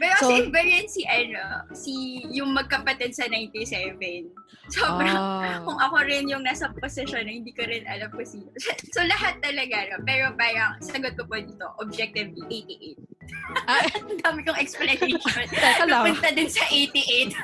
[0.00, 1.92] Pero So- kasi iba rin si, ano, si
[2.32, 4.32] yung magkapatid sa 97.
[4.70, 5.60] Sobrang, Ah.
[5.60, 8.48] kung ako rin yung nasa posisyon na hindi ko rin alam kung sino.
[8.94, 10.00] So, lahat talaga, no?
[10.02, 12.98] Pero parang, sagot ko po dito, objectively, 88.
[13.66, 13.82] Ah.
[14.08, 15.20] Ang dami kong explanation.
[15.52, 16.02] Teka lang.
[16.08, 17.34] Napunta din sa 88.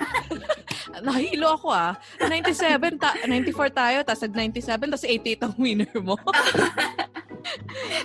[1.02, 1.92] Nahilo ako ah.
[2.18, 6.16] 97, ta- 94 tayo, tapos nag-97, tapos 88 ang winner mo.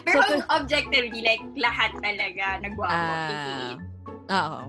[0.03, 2.91] Pero So, objectively, like, lahat talaga nagwapo.
[2.91, 3.21] Ah.
[3.23, 3.71] Ah,
[4.31, 4.61] oo.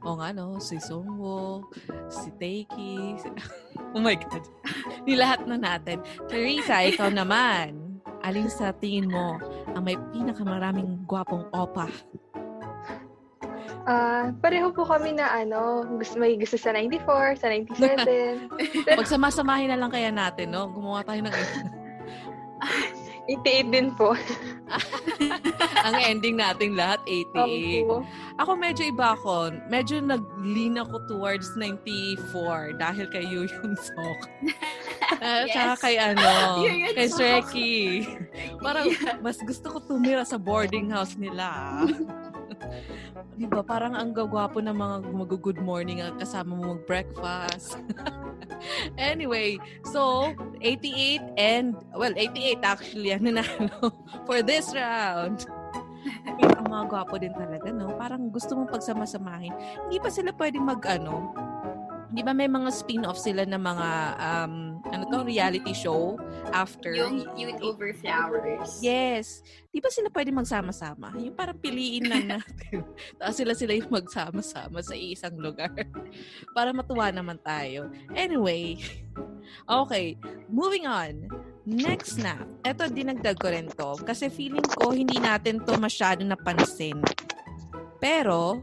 [0.00, 0.56] Oo nga, no?
[0.56, 1.68] Si Sungwo,
[2.08, 3.20] si Taeki.
[3.20, 3.36] si-
[3.94, 4.44] oh my God.
[5.04, 6.00] Ni lahat na natin.
[6.24, 8.00] Teresa, ikaw naman.
[8.20, 9.36] Alin sa tingin mo
[9.72, 11.88] ang may pinakamaraming gwapong opa?
[13.88, 18.92] Ah, pareho po kami na ano, gusto, may gusto sa 94, sa 97.
[18.92, 20.68] Pagsamasamahin na lang kaya natin, no?
[20.68, 21.32] Gumawa tayo ng
[23.38, 24.18] 88 din po.
[25.86, 27.86] ang ending nating lahat, 88.
[27.86, 27.96] Opo.
[28.42, 29.54] Ako medyo iba ako.
[29.70, 34.20] Medyo nag-lean ako towards 94 dahil kay Yu Yun Sok.
[35.20, 35.52] Uh, Yes.
[35.52, 36.64] Tsaka kay ano,
[36.96, 37.08] kay.
[37.10, 37.74] Shreki.
[38.64, 38.88] Parang
[39.20, 41.82] mas gusto ko tumira sa boarding house nila.
[43.36, 43.64] Di ba?
[43.64, 47.80] Parang ang gagwapo ng mga mag-good morning at kasama mo mag-breakfast.
[49.00, 49.56] anyway,
[49.88, 53.92] so 88 and, well, 88 actually ang nanalo
[54.28, 55.48] for this round.
[56.40, 57.92] ang mga gwapo din talaga, no?
[57.96, 59.52] Parang gusto mong pagsama-samahin.
[59.88, 61.32] Hindi pa sila pwedeng mag, ano,
[62.10, 64.54] di ba may mga spin-off sila ng mga, um,
[64.90, 66.18] ano to, reality show
[66.50, 66.90] after.
[66.90, 68.82] Yung Youth Over Flowers.
[68.82, 69.46] Yes.
[69.70, 71.14] Di ba sila pwede magsama-sama?
[71.14, 72.82] Yung parang piliin lang natin.
[73.14, 75.70] Tapos sila-sila yung magsama-sama sa isang lugar.
[76.56, 77.88] Para matuwa naman tayo.
[78.14, 78.76] Anyway.
[79.66, 80.14] Okay.
[80.46, 81.26] Moving on.
[81.66, 82.38] Next na.
[82.62, 83.98] Ito, dinagdag ko rin to.
[84.06, 87.02] Kasi feeling ko hindi natin to masyado napansin.
[87.98, 88.62] Pero,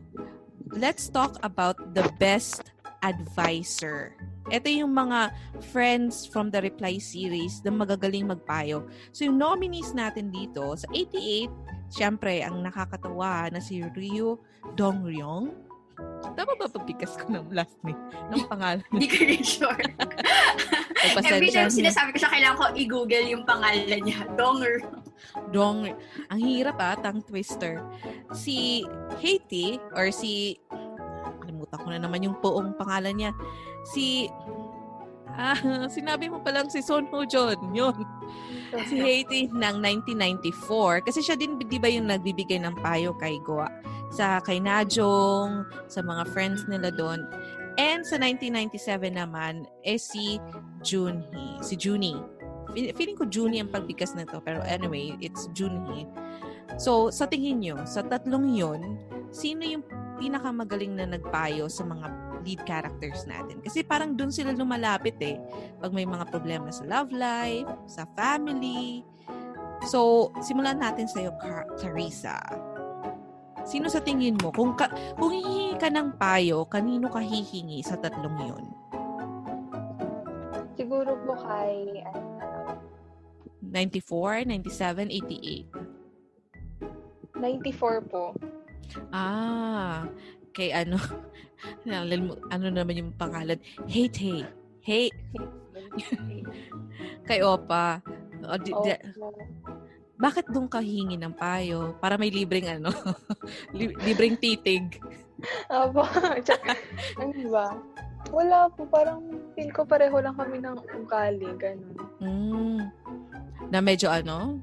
[0.72, 2.72] let's talk about the best
[3.08, 4.12] advisor
[4.48, 5.32] Ito yung mga
[5.72, 8.88] friends from the Reply series na magagaling magpayo.
[9.12, 11.52] So, yung nominees natin dito, sa 88,
[11.92, 14.40] syempre, ang nakakatawa na si Ryu
[14.80, 15.68] Dongryong.
[16.38, 17.98] Tama ba pagpikas ko ng last name?
[18.30, 18.86] Ng pangalan?
[18.94, 19.84] Hindi ko rin sure.
[21.28, 21.74] Every time na.
[21.74, 24.26] sinasabi ko siya, kailangan ko i-google yung pangalan niya.
[24.38, 24.86] Donger.
[25.50, 25.90] Dong.
[26.30, 27.82] Ang hirap ah, tongue twister.
[28.34, 28.86] Si
[29.18, 30.62] Haiti, or si,
[31.68, 33.32] kalimutan ko na naman yung buong pangalan niya.
[33.92, 34.32] Si,
[35.36, 35.60] ah,
[35.96, 37.60] sinabi mo palang si Son Ho Jun.
[37.76, 37.96] Yun.
[38.88, 39.76] Si Haiti ng
[40.08, 41.08] 1994.
[41.08, 43.68] Kasi siya din, di ba yung nagbibigay ng payo kay Goa?
[44.16, 47.28] Sa kay Najong, sa mga friends nila doon.
[47.78, 50.42] And sa 1997 naman, eh si
[50.82, 51.62] Junhee.
[51.62, 52.18] Si Junie.
[52.74, 54.42] Fe- Feeling ko Junie ang pagbigkas na to.
[54.42, 56.08] Pero anyway, it's Junhee.
[56.82, 58.98] So, sa tingin nyo, sa tatlong yun,
[59.30, 59.84] sino yung
[60.18, 62.08] pinakamagaling na nagpayo sa mga
[62.44, 63.62] lead characters natin?
[63.62, 65.38] Kasi parang dun sila lumalapit eh.
[65.82, 69.06] Pag may mga problema sa love life, sa family.
[69.86, 72.42] So, simulan natin sa'yo, Car- Carissa.
[73.68, 74.50] Sino sa tingin mo?
[74.50, 78.66] Kung, ka, kung hihingi ka ng payo, kanino ka hihingi sa tatlong yun?
[80.74, 82.80] Siguro po kay, ano,
[83.62, 85.88] 94, 97, 88.
[87.38, 88.34] 94 po.
[89.12, 90.08] Ah,
[90.52, 90.98] kay ano,
[92.54, 93.60] ano naman yung pangalan?
[93.86, 94.42] Hey, hey.
[94.88, 95.12] Hey,
[97.28, 98.00] kay Opa.
[98.48, 99.04] O, di- di-
[100.18, 101.94] bakit doon ka hingi ng payo?
[102.02, 102.90] Para may libreng ano,
[103.78, 104.98] li- libreng titig.
[105.70, 106.02] Opo.
[106.46, 106.74] Tsaka,
[107.22, 107.68] ano ba?
[108.34, 108.90] Wala po.
[108.90, 109.22] Parang
[109.54, 111.48] feel ko pareho lang kami ng ugali.
[111.62, 111.96] Ganun.
[112.18, 112.80] Mm.
[113.70, 114.58] Na medyo ano,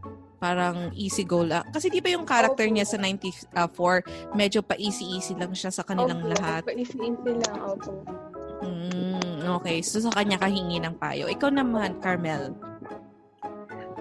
[0.44, 1.64] parang easy go lang.
[1.72, 2.74] Kasi di ba yung character Opo.
[2.76, 4.04] niya sa 94,
[4.36, 6.68] medyo pa easy-easy lang siya sa kanilang Opo, lahat.
[6.68, 7.56] Paisi-isi lang.
[7.64, 8.04] Opo.
[8.60, 11.24] Mm, okay, so sa kanya ka hingi ng payo.
[11.32, 12.52] Ikaw naman, Carmel.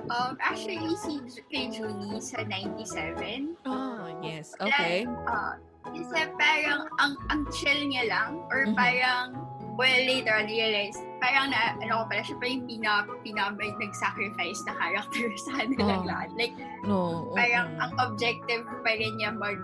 [0.03, 4.51] Um, actually, si kay Junie sa 97, Oh, yes.
[4.59, 5.07] Okay.
[5.07, 5.55] uh,
[5.95, 8.75] isa parang ang ang chill niya lang or Mhm.
[8.75, 9.27] parang
[9.73, 12.91] well later on realize parang na ano ko pala siya pa yung pina,
[13.25, 16.09] pina nag-sacrifice na character sa kanilang Oh.
[16.09, 16.99] lahat like No.
[17.33, 17.81] parang mm.
[17.81, 19.57] ang objective pa rin niya mag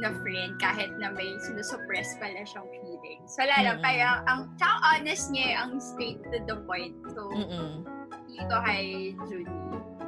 [0.00, 3.36] na friend kahit na may sinusuppress pala siyang feelings.
[3.36, 3.84] So, wala lang, Mm-mm.
[3.84, 6.96] parang, ang, tsaka honest niya, ang straight to the point.
[7.12, 7.84] So, Mm-mm.
[8.24, 9.12] dito kay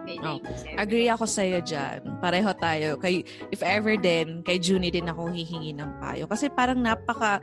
[0.03, 0.83] kay Oh, 97.
[0.83, 2.01] Agree ako sa'yo dyan.
[2.19, 2.97] Pareho tayo.
[2.99, 3.23] Kay,
[3.55, 6.25] if ever din, kay Junie din ako hihingi ng payo.
[6.27, 7.39] Kasi parang napaka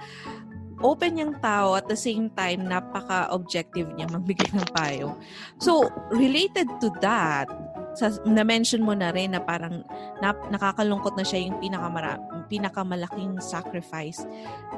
[0.79, 5.15] open yung tao at the same time napaka-objective niya magbigay ng payo.
[5.59, 7.51] So, related to that,
[7.97, 9.83] sa, na-mention mo na rin na parang
[10.23, 12.15] nap, nakakalungkot na siya yung pinakamara,
[12.47, 14.23] pinakamalaking sacrifice.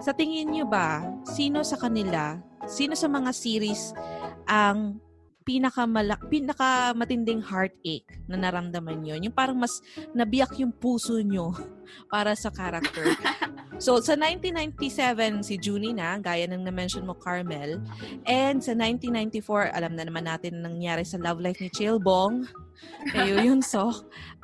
[0.01, 3.93] Sa tingin niyo ba, sino sa kanila, sino sa mga series
[4.49, 4.97] ang
[5.41, 9.17] pinakamalak pinakamatinding heartache na naramdaman niyo.
[9.17, 9.81] Yung parang mas
[10.13, 11.53] nabiyak yung puso niyo
[12.13, 13.05] para sa character.
[13.81, 17.81] So sa 1997 si Junie na gaya ng na-mention mo Carmel.
[18.29, 22.45] And sa 1994 alam na naman natin ang nangyari sa love life ni Chilbong
[23.09, 23.89] kayo yun so.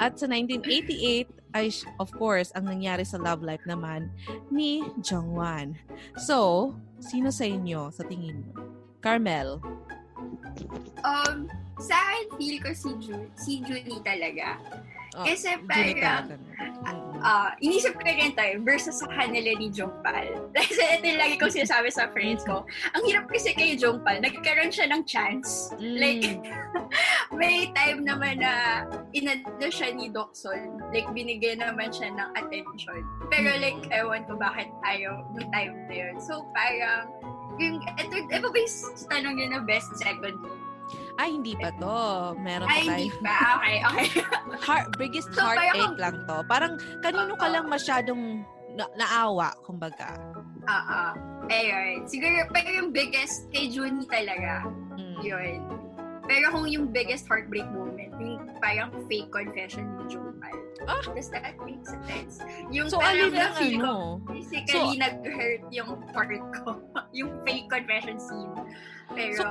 [0.01, 1.69] At sa 1988 ay
[2.01, 4.11] of course ang nangyari sa love life naman
[4.51, 5.79] ni Jongwan
[6.19, 8.53] so sino sa inyo sa tingin mo?
[8.99, 9.61] Carmel
[11.05, 14.57] Um, sa akin, feel ko si Julie, si Julie talaga.
[15.17, 15.65] Oh, Kasi Junie
[15.97, 16.37] parang,
[17.25, 20.29] ah, inisip ko rin tayo versus sa kanila ni Jongpal.
[20.57, 22.61] Kasi ito yung lagi kong sinasabi sa friends ko.
[22.93, 25.73] Ang hirap kasi kay Jongpal, nagkaroon siya ng chance.
[25.81, 25.97] Mm.
[25.97, 26.25] Like,
[27.39, 28.85] may time naman na
[29.17, 30.77] inano siya ni Dokson.
[30.93, 33.01] Like, binigyan naman siya ng attention.
[33.33, 36.15] Pero like, ewan ko bakit ayaw nung time na yun.
[36.21, 37.09] So, parang,
[37.59, 38.73] yung, ito, ito ba yung
[39.05, 40.59] tanong yun na best second lead?
[41.17, 41.97] Ay, hindi pa to.
[42.37, 42.93] Meron pa Ay, tayo.
[42.93, 43.35] hindi ba?
[43.57, 44.07] Okay, okay.
[44.69, 46.37] Heart, biggest So, heartache parang- lang to.
[46.45, 47.53] Parang kanino ka Oo.
[47.57, 48.21] lang masyadong
[48.77, 50.13] na- naawa, kumbaga.
[50.63, 51.01] Oo.
[51.49, 52.05] Ayun.
[52.05, 54.67] Siguro, pero yung biggest kay Junie talaga.
[54.95, 55.17] Mm.
[55.23, 55.57] Yun.
[56.27, 60.26] Pero kung yung biggest heartbreak moment, yung parang fake confession ni Jopal.
[60.87, 61.03] Ah!
[61.11, 62.39] Does that make sense?
[62.71, 63.95] Yung So, parang alin ang na-feel ko, ano?
[64.31, 66.79] physically nag-hurt yung part ko.
[67.19, 68.55] yung fake confession scene.
[69.11, 69.43] Pero,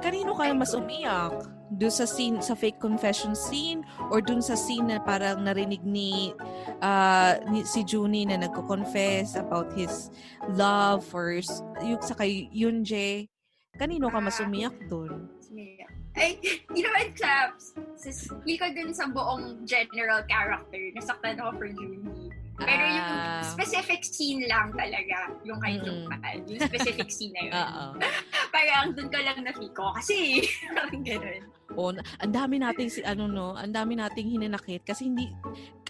[0.00, 1.44] Kanino ka mas umiyak?
[1.76, 3.84] Doon sa scene, sa fake confession scene?
[4.08, 6.32] Or doon sa scene na parang narinig ni,
[6.80, 10.08] ah, ni si Junie na nagko-confess about his
[10.56, 13.28] love for s- yung sa kay Yunje?
[13.76, 15.28] Kanino ka mas umiyak doon?
[15.50, 15.86] Sumaya.
[16.14, 17.50] Ay, hindi naman sa,
[17.96, 18.08] sa
[18.40, 22.30] feel ko dun sa buong general character, nasaktan ako for Junie.
[22.54, 23.42] Pero yung Ah.
[23.42, 25.80] specific scene lang talaga, yung kay.
[25.80, 26.38] Jungpal.
[26.44, 27.52] Yung specific scene na yun.
[27.56, 27.84] Oo.
[28.54, 30.44] Parang doon ko lang na-feel ko kasi
[30.76, 31.42] parang ganun.
[31.72, 35.30] O, na- ang dami nating si ano no, ang dami nating hinanakit kasi hindi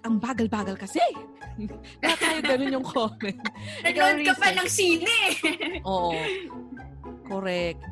[0.00, 1.02] ang bagal-bagal kasi.
[2.00, 3.40] Lahat tayo ganun yung comment.
[3.82, 5.10] Nanood ka pa ng sine!
[5.82, 6.14] Oo.
[7.26, 7.82] Correct.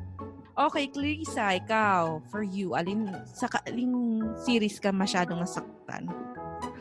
[0.59, 6.11] Okay, Clarissa, ikaw, for you, alin sa aling series ka masyadong nasaktan?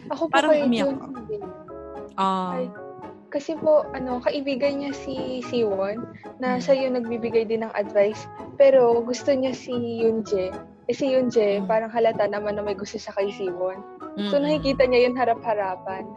[0.10, 0.98] Ako po Parang umiyak.
[2.18, 2.74] Ah, Ay,
[3.30, 6.00] Kasi po, ano, kaibigan niya si Siwon,
[6.40, 6.62] na Mm.
[6.64, 8.24] siya yung nagbibigay din ng advice.
[8.56, 10.50] Pero gusto niya si Yunje.
[10.88, 11.68] Eh si Yunje, Mm.
[11.68, 13.78] parang halata naman na may gusto siya kay Siwon.
[14.32, 16.08] So nakikita niya yun harap-harapan.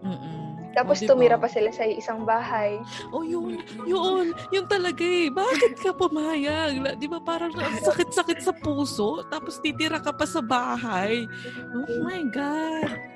[0.00, 0.51] Mm-mm.
[0.72, 1.10] Tapos O, diba?
[1.12, 2.80] tumira pa sila sa isang bahay.
[3.12, 3.60] Oh, yun.
[3.84, 4.32] Yun.
[4.50, 5.28] Yun talaga eh.
[5.28, 6.96] Bakit ka pumayag?
[6.96, 9.24] Di ba parang ang sakit-sakit sa puso?
[9.28, 11.28] Tapos titira ka pa sa bahay.
[11.76, 13.12] Oh my God.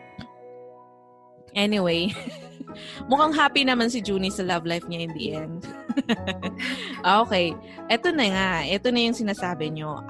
[1.57, 2.13] Anyway,
[3.11, 5.61] mukhang happy naman si Junie sa love life niya in the end.
[7.25, 7.57] okay.
[7.89, 8.51] Eto na nga.
[8.69, 10.05] Eto na yung sinasabi nyo.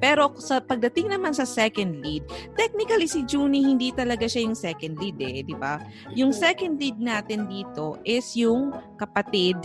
[0.00, 2.24] Pero sa pagdating naman sa second lead,
[2.56, 5.76] technically si Junie hindi talaga siya yung second lead eh, di ba?
[6.16, 9.60] Yung second lead natin dito is yung kapatid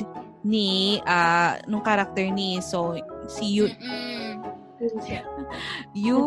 [0.45, 2.93] ni ah nung character ni so
[3.31, 3.65] si Yu.
[5.95, 6.19] Yu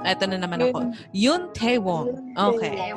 [0.00, 0.94] eto na naman ako.
[1.12, 2.32] Yun Taewong.
[2.32, 2.94] Okay.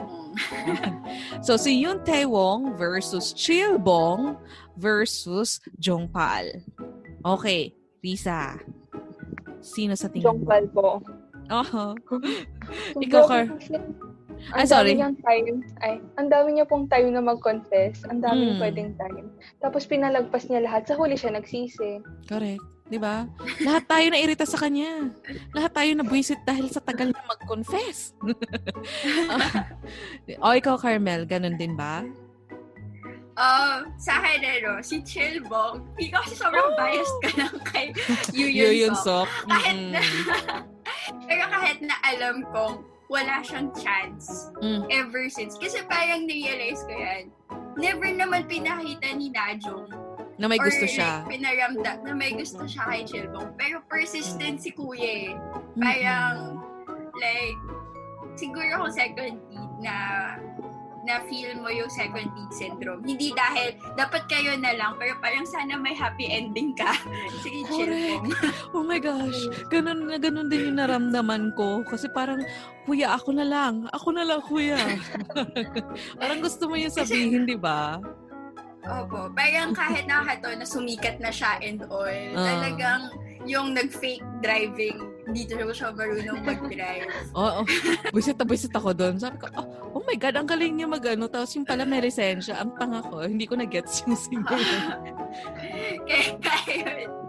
[1.43, 4.37] So si Yun Taewong versus Chilbong
[4.77, 6.63] versus Jongpal.
[7.25, 8.57] Okay, Risa.
[9.63, 10.43] Sino sa tingin
[10.75, 10.99] po.
[11.47, 11.85] Oho.
[11.95, 13.79] Sobrang Ikaw, kasi-
[14.51, 14.91] Ay, Ang sorry.
[14.91, 15.57] dami niyang time.
[15.79, 18.03] Ay, ang dami niya pong time na mag-confess.
[18.11, 18.59] Ang daming Mm.
[18.59, 19.31] pwedeng time.
[19.63, 20.83] Tapos pinalagpas niya lahat.
[20.83, 22.03] Sa huli siya nagsisi.
[22.27, 22.59] Correct.
[22.91, 23.23] 'Di ba?
[23.63, 25.07] Lahat tayo na irita sa kanya.
[25.55, 28.11] Lahat tayo na buwisit dahil sa tagal niya mag-confess.
[30.43, 32.03] o ikaw, Carmel, ganun din ba?
[33.33, 37.85] Um, sa akin, ano, si Chilbong, hindi ko kasi sobrang biased ka lang kay
[38.29, 39.25] Yu Yu Yun Yun Sok.
[39.49, 40.01] Kahit na,
[41.25, 44.85] pero kahit na alam kong wala siyang chance Mm.
[44.89, 45.57] ever since.
[45.57, 47.23] Kasi parang na-realize ko yan.
[47.73, 49.89] Never naman pinakita ni Najong
[50.37, 51.21] Na may gusto or siya.
[51.21, 53.53] like, pinaramda na may gusto siya kay Chilbong.
[53.53, 55.33] Pero persistent si Kuya eh.
[55.75, 56.61] Parang,
[57.17, 57.57] like,
[58.33, 59.95] siguro kung second lead na
[61.03, 63.03] na feel mo yung second lead syndrome.
[63.03, 66.95] Hindi dahil dapat kayo na lang, pero parang sana may happy ending ka.
[67.43, 68.31] Sige, chill mo.
[68.71, 69.37] Oh my gosh.
[69.67, 71.83] Ganun na ganun din yung naramdaman ko.
[71.83, 72.39] Kasi parang,
[72.87, 73.85] kuya, ako na lang.
[73.91, 74.79] Ako na lang, kuya.
[76.19, 77.99] parang gusto mo yung sabihin, di ba?
[78.83, 79.31] Opo.
[79.31, 82.43] Parang kahit nakakataon na sumikat na siya and all, Ah.
[82.43, 83.01] talagang
[83.47, 87.07] yung nag-fake driving, hindi talaga siya marunong mag-drive.
[87.39, 87.63] Oo.
[87.63, 89.15] Oh, Buisit na buisit ako doon.
[89.19, 91.31] Sabi ko, oh, oh my God, ang galing niya mag-ano.
[91.31, 92.59] Tapos yung pala may lisensya.
[92.59, 93.23] Ang panga ko.
[93.23, 94.59] Hindi ko na-gets yung single.
[96.07, 97.22] kaya, kaya yun.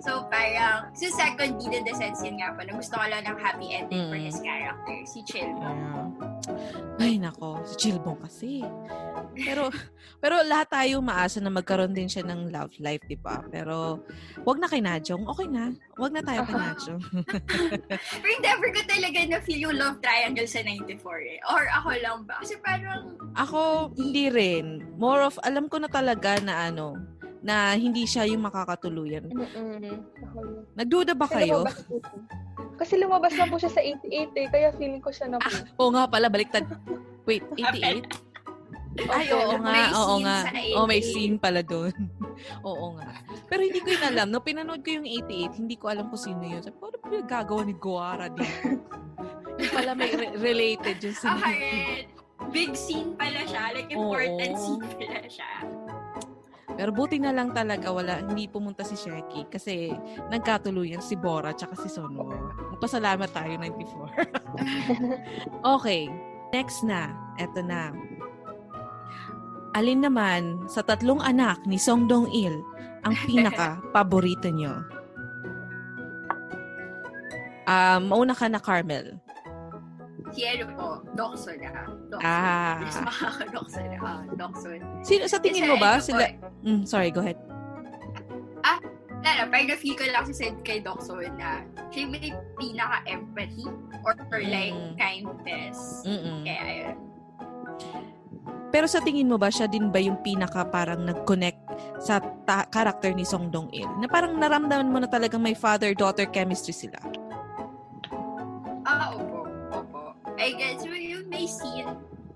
[0.00, 3.38] So, parang, si second in the sense yun nga pa, na gusto ko lang ng
[3.38, 4.26] happy ending for Mm.
[4.26, 5.70] his character, si Chilmo.
[6.96, 7.60] Ay, nako.
[7.64, 8.64] Si Chilbong kasi.
[9.38, 9.68] Pero,
[10.22, 13.40] pero lahat tayo maasa na magkaroon din siya ng love life, di ba?
[13.48, 14.02] Pero,
[14.42, 15.24] wag na kay Najong.
[15.28, 15.72] Okay na.
[15.96, 17.02] Wag na tayo kay Najong.
[18.18, 20.96] Pero never ko talaga na-feel yung love triangle sa 94
[21.28, 21.38] eh.
[21.46, 22.40] Or ako lang ba?
[22.40, 24.66] Kasi parang, Ako, hindi rin.
[24.96, 26.96] More of, alam ko na talaga na ano,
[27.42, 29.26] na hindi siya yung makakatuluyan.
[29.26, 29.98] Mm-mm.
[30.72, 31.60] Nagduda ba Kasi kayo?
[31.60, 31.76] lumabas.
[32.72, 34.46] Kasi lumabas na po siya sa 88 eh.
[34.48, 35.50] Kaya feeling ko siya na po.
[35.78, 36.64] Oo nga pala, baliktad.
[37.24, 38.06] Wait, 88?
[39.02, 40.36] Ay, Okay, oo nga, may oo nga.
[40.44, 41.08] sa Oh, may 88.
[41.08, 41.94] scene pala doon.
[42.68, 43.08] oo nga.
[43.48, 44.28] Pero hindi ko yun alam.
[44.28, 46.60] No, pinanood ko yung 88, hindi ko alam kung sino yun.
[46.60, 48.44] Sabi ko, ano ba yung gagawa ni Guara dito?
[49.58, 52.04] yung pala may re- related yung sa okay,
[52.52, 53.72] big scene pala siya.
[53.72, 54.60] Like, important Oo.
[54.60, 55.50] scene pala siya.
[56.76, 59.92] Pero buti na lang talaga wala, hindi pumunta si Sheki kasi
[60.32, 62.32] nagkatuluyan si Bora tsaka si Sonwo.
[62.76, 65.64] Magpasalamat tayo, 94.
[65.76, 66.08] okay,
[66.52, 67.12] next na.
[67.36, 67.92] Eto na.
[69.72, 72.60] Alin naman sa tatlong anak ni Song Dong Il
[73.02, 74.84] ang pinaka-paborito nyo?
[77.64, 79.16] Um, mauna ka na, Carmel.
[80.32, 81.86] Ano po, Dokson ah.
[82.08, 82.24] Dokson.
[82.24, 82.76] Ah.
[82.80, 84.24] Mas makaka-Dokson ah.
[84.32, 84.80] Dokson.
[85.04, 85.90] Sino, sa tingin Kasi mo ba?
[85.90, 87.38] ano po Sila, eh, mm, sorry, go ahead.
[89.22, 91.62] Lala, parang na-feel ko lang kasi kay Dokson na
[91.94, 92.26] siya may
[92.58, 93.70] pinaka-empathy
[94.02, 94.98] or, or like Mm.
[94.98, 96.02] kindness.
[96.02, 96.42] Mm-mm.
[96.42, 96.96] Kaya ayun.
[98.68, 101.60] Pero sa tingin mo ba, siya din ba yung pinaka parang nag-connect
[102.00, 103.86] sa ta- character ni Song Dong Il?
[104.02, 106.98] Na parang naramdaman mo na talagang may father-daughter chemistry sila.
[108.82, 109.41] Ah, opo.
[110.36, 111.88] I guess yung yung may scene,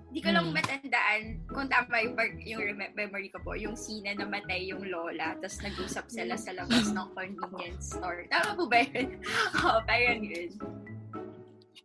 [0.09, 0.57] Di ko lang Mm.
[0.57, 4.81] matandaan kung tama yung, part- yung rem- memory ko po, yung scene na namatay yung
[4.81, 8.25] lola, tapos nag-usap sila sa labas ng convenience store.
[8.33, 9.21] Tama po ba yun?
[9.61, 10.51] Oo, parang yun.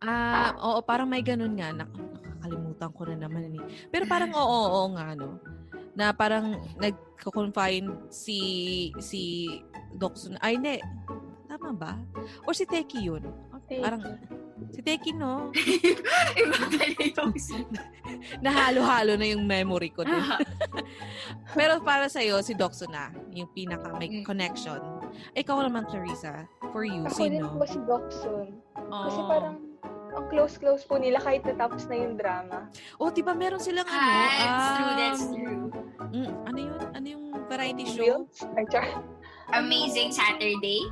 [0.00, 1.76] Ah, oo, parang may ganun nga.
[1.76, 3.64] Nak- nakakalimutan ko na naman eh.
[3.92, 5.36] Pero parang oo, oo nga, no?
[5.92, 8.38] Na parang nagko-confine si
[8.96, 9.44] si
[9.92, 10.40] Doksun.
[10.40, 10.80] Ay, hindi.
[11.44, 12.00] Tama ba?
[12.42, 13.28] Or si Teki yun?
[13.68, 14.00] Parang,
[14.72, 15.52] si Teki, no?
[15.52, 16.56] Iba.
[18.44, 20.02] Nahalo-halo na yung memory ko.
[20.02, 20.16] Din.
[21.58, 23.12] Pero para sa'yo, si Doksun na.
[23.30, 24.24] Yung pinaka may Mm.
[24.24, 24.80] connection.
[25.32, 26.48] Ikaw naman, Clarissa.
[26.72, 27.52] For you, Ako din sino?
[27.52, 27.78] po si.
[28.72, 29.28] Kasi Oh.
[29.28, 29.56] parang
[30.12, 32.68] ang close-close po nila kahit natapos na yung drama.
[33.00, 33.96] Oh, di ba meron silang ano?
[33.96, 35.64] Ah, that's true, that's um, true.
[36.12, 36.80] Mm, ano yun?
[36.92, 38.28] Ano yung variety show?
[38.52, 39.00] Ay, char.
[39.52, 40.84] Amazing Saturday.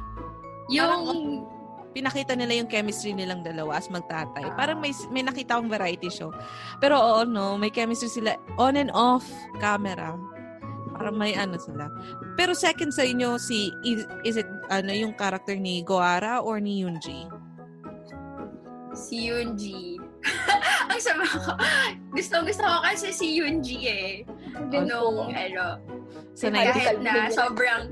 [0.72, 1.44] Parang, Yung...
[1.90, 4.46] Pinakita nila yung chemistry nilang dalawa as magtatay.
[4.46, 4.54] Ah.
[4.54, 6.30] Parang may may nakita akong variety show.
[6.78, 9.26] Pero oo, no, may chemistry sila on and off
[9.58, 10.14] camera.
[10.94, 11.90] Parang may ano sila.
[12.36, 16.84] Pero second sa inyo, si, is, is it, ano, yung character ni Goara or ni
[16.84, 17.24] Yunji?
[18.94, 19.96] si Yoonji.
[20.92, 21.52] Ang sama ko.
[22.12, 24.12] Gusto, gusto ko kasi si Yoonji eh.
[24.52, 24.76] Po.
[24.76, 24.98] ano,
[26.36, 27.82] Sa Ay, kahit 90, na sobrang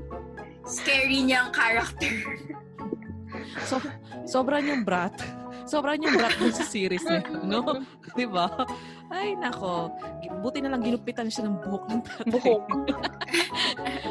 [0.67, 2.13] scary niyang character.
[3.65, 3.75] so,
[4.25, 5.15] sobrang yung brat.
[5.69, 7.61] Sobrang yung brat sa series na yun, no?
[8.17, 8.49] Di ba?
[9.09, 9.93] Ay, nako.
[10.41, 12.29] Buti na lang ginupitan siya ng buhok ng tatay.
[12.33, 12.63] Buhok.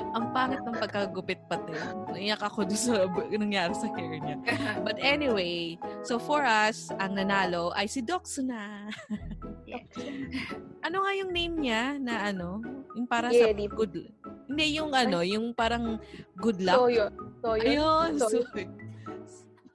[0.19, 1.75] Ang pangit ng pagkagupit pati.
[2.15, 4.37] Naiyak ako doon sa nangyari sa hair niya.
[4.83, 8.91] But anyway, so for us, ang nanalo ay si Doksuna.
[10.87, 12.63] ano nga yung name niya na ano?
[12.99, 13.71] Yung para sa Yeri.
[13.71, 13.95] good...
[14.49, 16.01] Hindi, yung ano, yung parang
[16.41, 16.81] good luck.
[16.81, 17.13] So, yun.
[17.45, 18.11] Ayun.
[18.17, 18.88] So, So,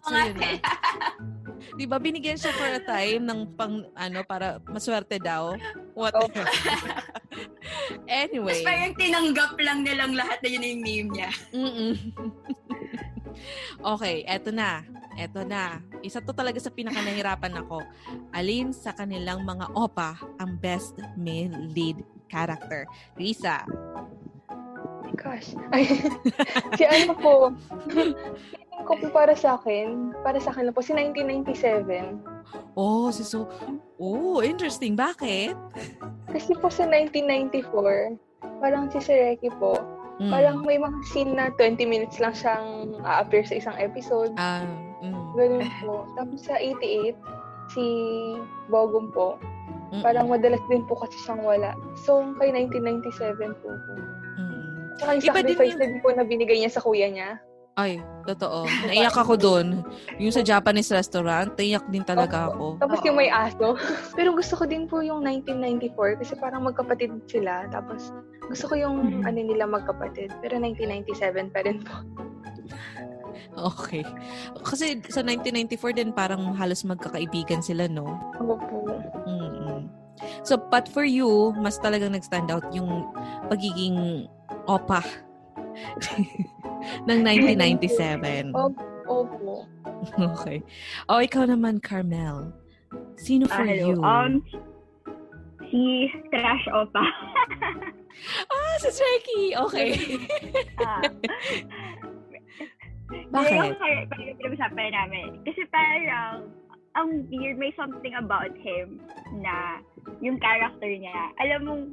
[0.04, 0.60] so yun na.
[1.80, 5.56] Di ba binigyan siya for a time ng pang ano para maswerte daw?
[5.95, 6.14] What?
[6.14, 6.28] Oh.
[8.10, 8.62] anyway.
[8.62, 11.30] Tapos parang tinanggap lang nilang lahat na yun yung name niya.
[11.56, 11.93] Mm-mm.
[13.95, 14.84] okay, eto na.
[15.18, 15.82] Eto na.
[16.06, 17.82] Isa to talaga sa pinaka nahirapan ako.
[18.36, 22.86] Alin sa kanilang mga opa ang best male lead character?
[23.18, 23.66] Lisa.
[25.14, 25.54] Gosh.
[25.70, 25.86] Ay,
[26.74, 27.54] si ano po,
[27.86, 28.18] feeling
[28.84, 32.19] ko po para sa akin, para sa akin lang po, si 1997.
[32.73, 33.47] Oh, si so...
[33.97, 34.93] Oh, interesting.
[34.93, 35.55] Bakit?
[36.29, 38.19] Kasi po sa 1994,
[38.59, 39.79] parang si Sireki po,
[40.13, 40.29] Mm.
[40.29, 44.29] parang may mga scene na 20 minutes lang siyang a-appear sa isang episode.
[44.38, 44.61] Ah,
[45.01, 45.34] mm.
[45.34, 46.05] Ganun po.
[46.13, 47.17] Tapos sa 88,
[47.73, 47.81] si
[48.69, 49.41] Bogum po,
[49.89, 50.05] Mm-mm.
[50.05, 51.73] parang madalas din po kasi siyang wala.
[51.97, 53.93] So, kay 1997 po po.
[54.38, 54.93] Mm.
[55.01, 57.41] Tsaka yung Iba din sacrifice yung- din po na binigay niya sa kuya niya.
[57.74, 57.97] Ay,
[58.30, 58.69] totoo.
[58.89, 59.82] Naiyak ako doon.
[60.21, 62.78] Yung sa Japanese restaurant, naiyak din talaga ako.
[62.78, 63.74] Tapos yung may aso.
[64.17, 67.65] Pero gusto ko din po yung 1994 kasi parang magkapatid sila.
[67.74, 68.13] Tapos
[68.45, 69.21] gusto ko yung Mhm.
[69.26, 70.30] ano nila magkapatid.
[70.45, 71.93] Pero 1997 pa rin po.
[73.53, 74.01] Okay.
[74.65, 78.17] Kasi sa 1994 din parang halos magkakaibigan sila, no?
[78.41, 78.78] Ako po.
[79.30, 79.89] mm
[80.41, 83.05] So, but for you, mas talagang nag-stand out yung
[83.49, 84.26] pagiging
[84.65, 85.01] opa
[87.09, 88.51] ng 1997.
[88.57, 88.84] Opo.
[89.07, 89.55] Opo.
[90.13, 90.59] Okay.
[91.07, 92.51] O, ikaw naman, Carmel.
[93.15, 93.95] Sino for hello.
[93.95, 94.03] you?
[94.03, 94.43] Um,
[95.71, 97.03] si Trash Opa.
[98.53, 99.51] ah, si Trekkie!
[99.57, 99.89] Okay.
[100.78, 101.01] Ah.
[103.34, 103.57] Bakit?
[103.57, 105.30] Yung parang pinag-usapan namin.
[105.45, 106.49] Kasi parang,
[106.93, 109.01] ang weird, may something about him
[109.41, 109.82] na
[110.21, 111.34] yung character niya.
[111.41, 111.84] Alam mong,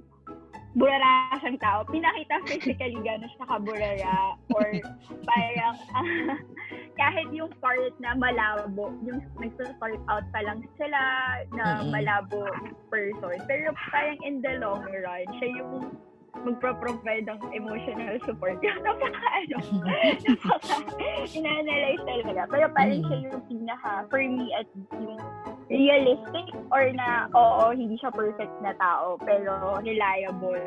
[0.74, 1.82] burara siyang tao.
[1.88, 4.18] Pinakita physically gano'n siya kaburara.
[4.54, 4.68] Or
[5.26, 5.76] parang,
[7.00, 11.02] kahit yung part na malabo, yung nag-start out pa lang sila
[11.54, 12.46] na malabo
[12.86, 13.38] person.
[13.50, 15.90] Pero parang in the long run, siya yung
[16.34, 18.56] magpro-provide ng emotional support.
[18.86, 19.56] napaka, ano,
[20.24, 20.74] napaka,
[21.36, 22.40] ina-analyze talaga.
[22.48, 23.06] Pero parang Mm.
[23.06, 24.66] siya yung pinaka, for me, at
[24.96, 25.18] yung
[25.68, 30.58] realistic or na, oo, hindi siya perfect na tao, pero reliable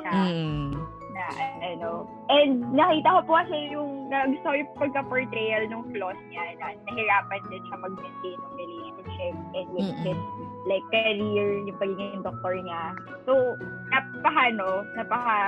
[0.00, 0.72] siya Mm.
[1.12, 1.24] na,
[1.64, 2.04] ano.
[2.28, 6.76] And nakita ko po kasi yung, na, gusto ko yung pagka-portrayal ng flaws niya na
[6.86, 10.04] nahirapan din siya mag-maintain ng relationship and with Mm-mm.
[10.04, 10.20] his
[10.66, 12.92] like career, yung pagiging doktor niya.
[13.24, 13.54] So,
[13.90, 15.38] napaka, no, napaka,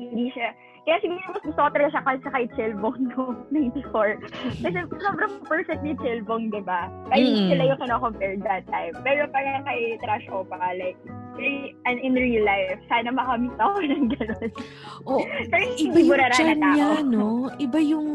[0.00, 0.56] hindi siya,
[0.88, 4.16] kaya siguro mas gusto ko talaga siya kaysa kay Chelbong no, 94.
[4.64, 6.88] Kasi sobrang perfect ni Chelbong, di ba?
[7.12, 7.52] Ay, Mm.
[7.52, 8.96] sila yung kino-compare that time.
[9.04, 10.96] Pero parang kay Trash Opa, like,
[11.86, 14.50] and in real life, sana makamit ako ng gano'n.
[15.06, 15.22] Oh,
[15.52, 16.72] Pero iba yung tao.
[16.74, 17.48] niya, no?
[17.56, 18.08] Iba yung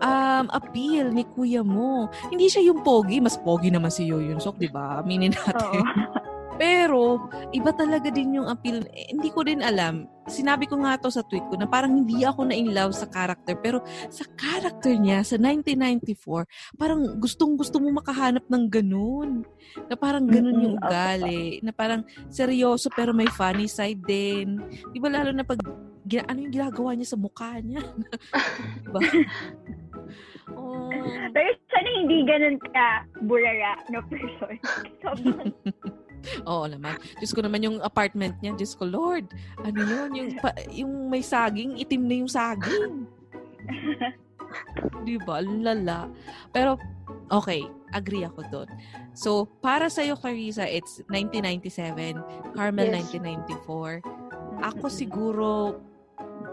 [0.00, 2.08] um, appeal ni kuya mo.
[2.30, 3.18] Hindi siya yung pogi.
[3.20, 5.02] Mas pogi naman si Yoyun Sok, di ba?
[5.02, 5.82] Aminin natin.
[5.82, 6.22] Oo.
[6.62, 8.86] Pero, iba talaga din yung appeal.
[8.94, 10.06] Eh, hindi ko din alam.
[10.30, 13.10] Sinabi ko nga to sa tweet ko na parang hindi ako na in love sa
[13.10, 13.58] character.
[13.58, 16.46] Pero sa character niya, sa 1994,
[16.78, 19.42] parang gustong-gusto mo makahanap ng ganun.
[19.90, 21.58] Na parang ganun yung ugali.
[21.66, 24.62] Na parang seryoso pero may funny side din.
[24.94, 25.58] Di ba lalo na pag
[26.06, 27.82] gina- ano yung ginagawa niya sa mukha niya?
[28.86, 29.00] diba?
[30.54, 30.94] Oh.
[31.34, 32.86] Pero sana hindi ganun ka
[33.26, 34.54] burara na person.
[35.02, 35.50] Sobrang
[36.46, 36.98] Oo naman.
[37.18, 38.54] Diyos ko naman yung apartment niya.
[38.54, 39.30] Diyos ko, Lord.
[39.62, 40.10] Ano yun?
[40.14, 43.06] Yung, pa, yung may saging, itim na yung saging.
[45.02, 45.40] Di ba?
[45.42, 46.08] Lala.
[46.50, 46.76] Pero,
[47.30, 47.64] okay.
[47.92, 48.68] Agree ako doon.
[49.12, 52.16] So, para sa'yo, Clarissa, it's 1997.
[52.56, 53.12] Carmel, Yes.
[53.12, 54.00] 1994.
[54.64, 55.76] Ako siguro,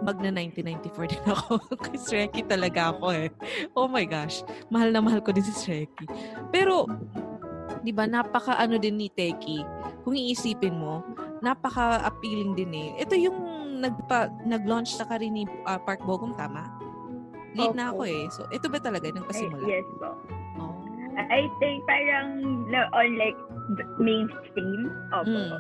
[0.03, 1.51] magna 1994 din ako.
[1.87, 3.27] Kay Shreki talaga ako eh.
[3.71, 4.43] Oh my gosh.
[4.67, 6.05] Mahal na mahal ko din si Shreki.
[6.51, 6.87] Pero,
[7.83, 9.63] di ba, napaka ano din ni Teki.
[10.03, 11.03] Kung iisipin mo,
[11.39, 12.89] napaka-appealing din eh.
[13.03, 13.37] Ito yung
[13.79, 16.67] nagpa, nag-launch sa rin ni ah, Park Bogum, tama?
[17.55, 18.23] Late na ako eh.
[18.29, 19.63] So, ito ba talaga yung Ay, nagpasimula?
[19.65, 20.09] yes po.
[20.59, 20.75] Oh.
[21.19, 22.39] I think parang
[22.71, 23.35] on like
[23.99, 24.87] mainstream.
[25.11, 25.27] Opo.
[25.27, 25.51] Mm.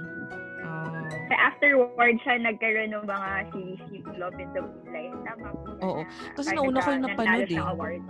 [0.63, 0.89] Oh.
[1.09, 5.17] So afterwards siya nagkaroon ng mga series yung Love in the Moonlight.
[5.25, 5.69] Tama po.
[5.83, 6.01] Oo.
[6.05, 7.59] na Kasi nauna ko yung napanood eh.
[7.59, 8.03] award.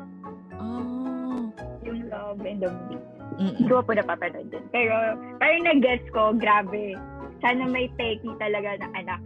[0.60, 1.42] Oh.
[1.84, 3.19] Yung Love in the Moonlight.
[3.40, 3.56] Mm-mm.
[3.56, 4.64] Hindi ko po napapanood din.
[4.76, 4.94] Pero
[5.40, 7.00] parang nag-guess ko, grabe.
[7.40, 9.22] Sana may teki talaga na anak.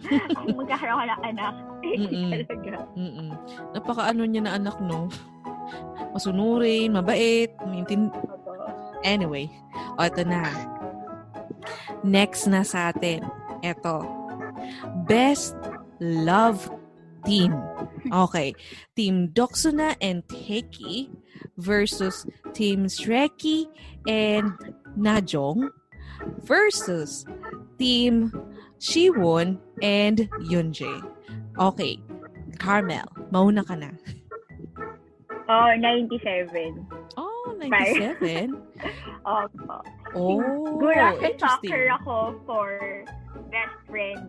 [0.40, 1.54] Kung magkakaroon ka ng anak,
[1.84, 2.30] Mm-mm.
[2.32, 2.72] talaga.
[2.96, 3.30] Mm-mm.
[3.76, 5.12] Napaka ano niya na anak, no?
[6.16, 8.08] Masunurin, mabait, maintin...
[9.04, 9.48] Anyway,
[9.96, 10.44] o ito na.
[12.00, 13.24] Next na sa atin.
[13.60, 14.04] Ito.
[15.04, 15.56] Best
[16.00, 16.72] Love
[17.28, 17.52] Team.
[18.10, 18.56] Okay.
[18.96, 21.12] Team Doksuna and Teki
[21.58, 23.66] versus Team Shreki
[24.08, 24.52] and
[24.98, 25.68] Najong
[26.44, 27.24] versus
[27.78, 28.32] Team
[28.78, 31.00] Shiwon and Yunjae.
[31.58, 31.98] Okay.
[32.58, 33.90] Carmel, mauna ka na.
[35.48, 36.86] Oh, 97.
[37.16, 38.54] Oh, 97?
[39.26, 39.80] Opo.
[40.14, 41.40] Oh, Siguro interesting.
[41.40, 42.68] soccer ako for
[43.50, 44.28] best friends.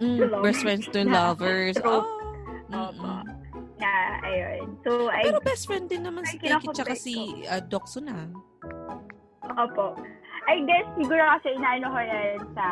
[0.00, 1.76] Mm, best friends to lovers.
[1.84, 2.02] Oh.
[2.72, 2.98] Opo.
[2.98, 3.33] mm-mm.
[3.84, 3.92] Na,
[4.24, 4.80] ayun.
[4.80, 8.32] So, I, Pero best friend din naman si Teki tsaka si uh, Doksun ah.
[9.60, 9.92] opo.
[10.44, 12.66] I guess, siguro kasi inaano ko yan sa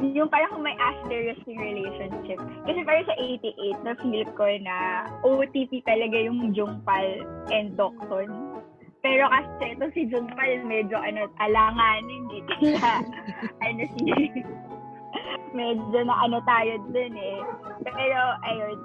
[0.00, 2.40] yung parang kung may asterisk yung relationship.
[2.68, 8.28] Kasi parang sa 88, na-feel ko na OTP talaga yung Jungpal and Dokson.
[9.00, 13.00] Pero kasi ito si Jungpal medyo ano, alanganin dito na
[13.64, 14.04] ano si
[15.56, 17.40] medyo na ano tayo dun eh.
[17.84, 18.76] Pero ayun,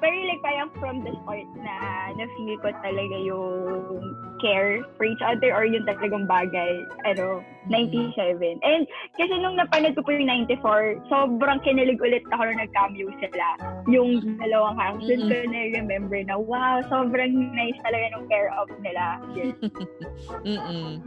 [0.00, 1.74] pero like parang from the start na
[2.14, 4.00] na-feel ko talaga yung
[4.42, 7.40] care for each other or yung talagang bagay, ano,
[7.70, 8.14] 97.
[8.60, 8.84] And
[9.16, 13.46] kasi nung napanood ko po yung 94, sobrang kinilig ulit ako nung nag-cameo sila.
[13.88, 15.30] Yung dalawang characters Mm-mm.
[15.32, 19.04] ko na-remember na, wow, sobrang nice talaga nung care of nila.
[19.32, 19.56] Yes.
[20.48, 21.00] Mm-mm.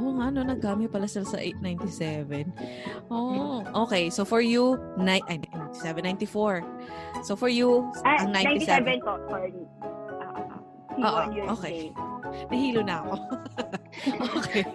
[0.00, 2.48] Oo nga, no, nagkami pala sila sa 897.
[3.12, 4.08] Oh, okay.
[4.08, 5.36] So for you, ni- ay,
[5.72, 7.24] 97, 94.
[7.24, 9.00] So for you, Ah, ang 97.
[9.00, 9.52] 97 po, sorry.
[10.20, 10.60] Ah,
[10.92, 11.78] si Oo, One Year okay.
[12.48, 13.14] Nahilo na ako.
[14.40, 14.68] okay.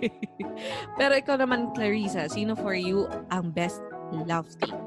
[0.93, 3.81] Pero ikaw naman, Clarissa, sino for you ang best
[4.29, 4.77] love team?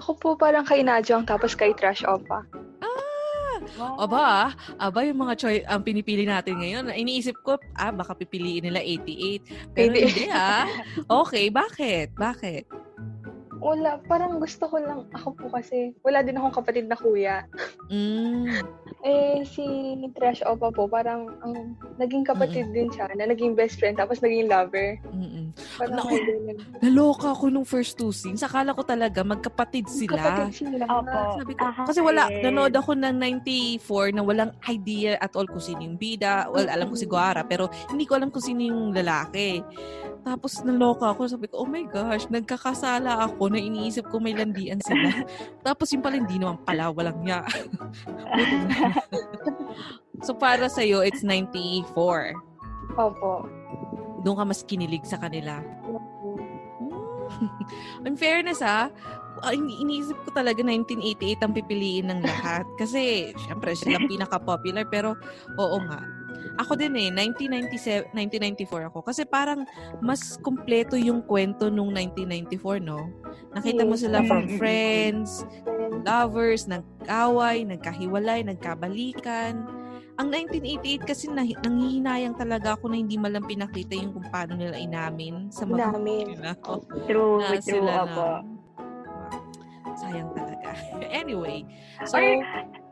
[0.00, 2.44] Ako po parang kay Najong tapos kay Trash Opa.
[2.80, 3.56] Ah!
[4.00, 6.92] Aba, aba yung mga choice ang pinipili natin ngayon.
[6.96, 9.76] Iniisip ko, ah, baka pipiliin nila 88.
[9.76, 10.00] Pero 88.
[10.00, 10.64] hindi ah.
[11.04, 12.12] Okay, bakit?
[12.16, 12.64] Bakit?
[13.60, 17.44] Wala, parang gusto ko lang, ako po kasi, wala din akong kapatid na kuya.
[17.92, 18.48] Mm.
[19.04, 19.64] Eh, si
[20.16, 24.48] Trash Opa po, parang ang naging kapatid din siya, na naging best friend, tapos naging
[24.48, 24.96] lover.
[25.12, 25.52] Mm-mm.
[25.76, 26.16] Parang Naku.
[26.80, 28.40] Naloka ako nung first two scenes.
[28.40, 30.16] Akala ko talaga magkapatid sila.
[30.16, 30.84] Kapatid sila.
[30.88, 31.20] Opo.
[31.44, 32.42] Sabi ko, Ah, kasi wala, yes.
[32.42, 36.48] nanood ako ng 94 na walang idea at all kung sino yung bida.
[36.48, 39.60] Well, alam ko si Guara, pero hindi ko alam kung sino yung lalaki.
[40.20, 44.80] Tapos naloka ako, sabi ko, oh my gosh, nagkakasala ako na iniisip ko may landian
[44.84, 45.24] sila.
[45.66, 47.40] Tapos yung pala, hindi naman pala, walang niya.
[50.26, 52.36] so para sa'yo, it's 94.
[53.00, 53.48] Opo.
[54.20, 55.64] Doon ka mas kinilig sa kanila.
[58.04, 58.92] In fairness ah,
[59.40, 62.68] ah, ini- iniisip ko talaga 1988 ang pipiliin ng lahat.
[62.76, 64.84] Kasi, syempre, sila pinaka-popular.
[64.90, 65.16] Pero,
[65.56, 66.00] oo nga.
[66.60, 68.98] Ako din eh, 1997, 1994 ako.
[69.00, 69.64] Kasi parang
[70.04, 73.08] mas kompleto yung kwento nung 1994, no?
[73.56, 75.44] Nakita mo sila from friends,
[76.04, 79.66] lovers, nag-away, nagkahiwalay, nagkabalikan.
[80.20, 84.76] ang 1988 kasi na, nanghihinayang talaga ako na hindi malang pinakita yung kung paano nila
[84.76, 86.52] inamin sa mga nila.
[87.08, 88.44] True, Na true, sila na.
[89.96, 90.68] Sayang talaga.
[91.24, 91.64] anyway,
[92.04, 92.44] so, Or,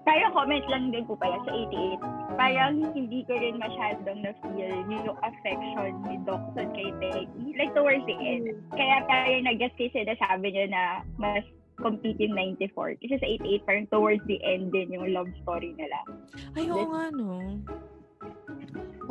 [0.09, 2.41] Kaya comment lang din po pala sa 88.
[2.41, 7.53] Parang hindi ko rin masyadong na-feel yung affection ni Dokson kay Peggy.
[7.61, 8.57] Like towards the end.
[8.73, 10.83] Kaya parang nag-guess kasi sinasabi niya na
[11.21, 11.45] mas
[11.77, 12.97] complete yung 94.
[13.05, 16.01] Kasi sa 88, parang towards the end din yung love story nila.
[16.57, 17.61] ay, oo nga, no.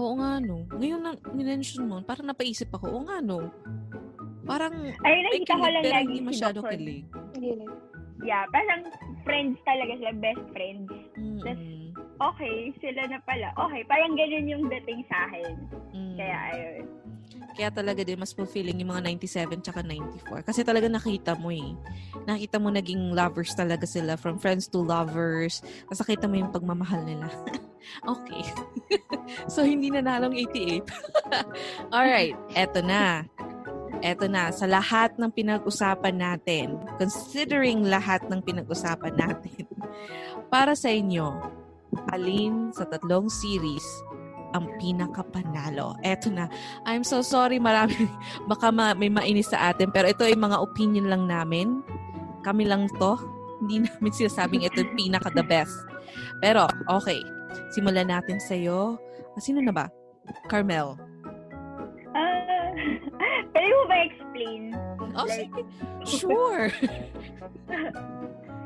[0.01, 0.65] Oo nga, no.
[0.73, 3.53] Ngayon na minention mo, parang napaisip ako, oo nga, no.
[4.47, 4.73] Parang,
[5.03, 6.73] Ay, nakita ko kilig, lang pero lagi si masyado Dokson.
[6.73, 7.03] kilig.
[8.25, 8.89] Yeah, parang
[9.27, 10.89] friends talaga sila, best friends.
[11.17, 11.93] Mm-mm.
[12.17, 13.53] Okay, sila na pala.
[13.53, 15.53] Okay, parang ganun yung dating sa akin.
[15.93, 16.17] Mm.
[16.17, 16.85] Kaya ayun.
[17.53, 20.45] Kaya talaga din mas fulfilling yung mga 97 tsaka 94.
[20.45, 21.73] Kasi talaga nakita mo eh.
[22.25, 25.61] Nakita mo naging lovers talaga sila from friends to lovers.
[25.85, 27.29] Tapos nakita mo yung pagmamahal nila.
[28.13, 28.45] okay.
[29.53, 30.85] so hindi na nalong 88.
[31.95, 33.25] Alright, eto na.
[34.05, 39.65] Eto na, sa lahat ng pinag-usapan natin, considering lahat ng pinag-usapan natin,
[40.53, 41.33] para sa inyo,
[42.13, 43.85] alin sa tatlong series
[44.53, 45.97] ang pinakapanalo?
[46.05, 46.45] Eto na,
[46.85, 48.07] I'm so sorry, marami,
[48.51, 51.81] baka ma- may mainis sa atin, pero ito ay mga opinion lang namin.
[52.45, 53.17] Kami lang to.
[53.65, 55.73] Hindi namin sinasabing ito yung pinaka the best.
[56.39, 57.19] Pero, okay.
[57.73, 58.95] Simulan natin sa'yo.
[59.33, 59.85] Ah, sino na ba?
[60.47, 60.95] Carmel.
[63.51, 64.61] Pwede mo ba explain?
[65.15, 65.61] Oh, Like- sige.
[66.07, 66.71] Sure.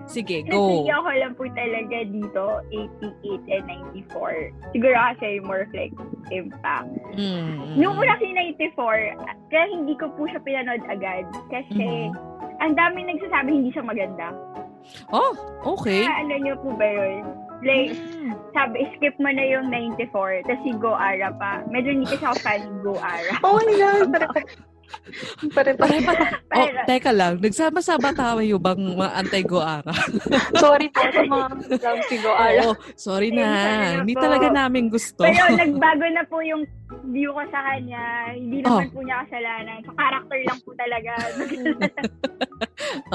[0.06, 0.86] sige, Kasi go.
[0.86, 3.66] ako lang po talaga dito, 88 and
[3.96, 4.52] 94.
[4.76, 5.96] Siguro kasi more like
[6.30, 6.92] impact.
[7.16, 7.80] Mm.
[7.80, 9.16] Nung una kasi 94,
[9.50, 11.26] kaya hindi ko po siya pinanood agad.
[11.48, 12.18] Kasi Mhm.
[12.60, 14.30] ang dami nagsasabi hindi siya maganda.
[15.10, 15.32] Oh,
[15.78, 16.04] okay.
[16.04, 17.24] Kaya ano niyo po ba yun?
[17.62, 17.94] Like,
[18.52, 20.10] sabi, skip mo na yung 94,
[20.44, 21.62] tapos si Go Ara pa.
[21.68, 23.34] Medyo hindi kasi ako fan ni Go Ara.
[23.46, 24.10] Oh my God.
[25.56, 26.24] Pare, pare, pare.
[26.52, 27.40] Oh, teka lang.
[27.40, 29.88] Nagsama-sama tayo bang mga anti-Goara?
[30.60, 31.48] Sorry po sa mga
[31.80, 32.60] lang si Goara.
[32.62, 33.48] Oo, sorry na.
[33.48, 35.24] sana Hindi talaga namin gusto.
[35.24, 36.68] Pero nagbago na po yung
[37.08, 38.36] view ko sa kanya.
[38.36, 38.84] Hindi Oh.
[38.84, 39.80] naman po niya kasalanan.
[39.80, 41.12] So, character lang po talaga.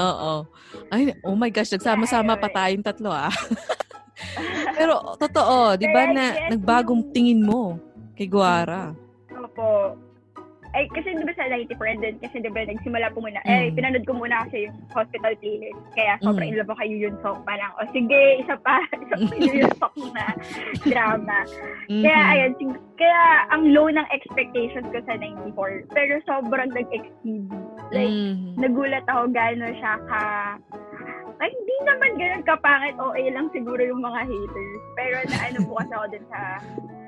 [0.01, 0.33] Oo.
[0.89, 3.29] Ay, oh my gosh, nagsama-sama pa tayong tatlo ah.
[4.73, 7.77] Pero totoo, 'di ba na guess nagbagong tingin mo
[8.13, 8.93] kay Guara?
[9.31, 9.93] Opo.
[10.75, 13.73] Ay, kasi di ba sa 94 din, kasi di ba nagsimula po muna, eh, Mm.
[13.73, 15.79] pinanood ko muna kasi yung hospital playlist.
[15.95, 16.53] Kaya sobrang Mm.
[16.53, 17.39] in love ako kay Yun Song.
[17.41, 20.25] Parang, o sige, isa pa, isa pa yung Yun Song na
[20.91, 21.37] drama.
[21.87, 22.29] Kaya, Mhm.
[22.29, 25.81] ayun, sig- kaya ang low ng expectations ko sa 94.
[25.89, 27.47] Pero sobrang nag-exceed.
[27.89, 28.59] Like, Mhm.
[28.59, 30.21] nagulat ako gano'n siya ka...
[31.37, 32.95] Ay, hindi naman ganun kapangit.
[32.97, 34.81] OA lang siguro yung mga haters.
[34.97, 36.41] Pero naano po kasi ako dun sa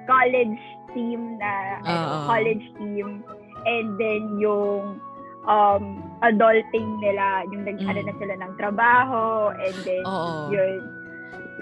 [0.05, 0.61] college
[0.93, 1.51] team na
[1.81, 2.17] ano, Oo.
[2.29, 3.25] college team.
[3.65, 5.01] And then yung
[5.45, 5.83] um,
[6.21, 8.07] adulting nila, yung nag-ano Mm.
[8.07, 10.53] na sila ng trabaho, and then Oo.
[10.53, 10.79] yun.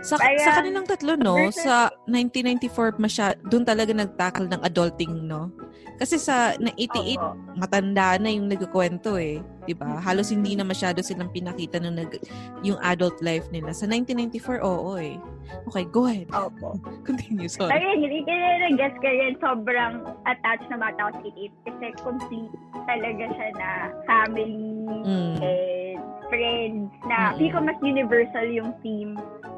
[0.02, 5.14] Sa, Kaya- sa kanilang tatlo, no, versus- sa 1994, masya, doon talaga nagtackle ng adulting,
[5.24, 5.50] no?
[5.98, 7.34] Kasi sa na 88, Opo.
[7.56, 9.42] matanda na yung nagkukwento eh.
[9.66, 9.98] 'di ba?
[9.98, 12.22] Halos hindi na masyado silang pinakita nung nag,
[12.62, 13.74] yung adult life nila.
[13.74, 15.18] Sa 1994, oo eh.
[15.66, 16.30] Okay, go ahead.
[16.30, 16.78] Opo.
[17.08, 17.82] Continue, Pero sorry.
[17.82, 19.94] yun, hindi ko na guess ko rin sobrang
[20.24, 22.54] attached na bata ako sa 88 kasi complete
[22.86, 23.70] talaga siya na
[24.06, 24.72] family
[25.04, 25.36] Mm.
[25.42, 27.40] and friends na Mm-mm.
[27.40, 29.16] mm ko mas universal yung theme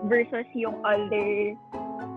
[0.08, 1.54] versus yung older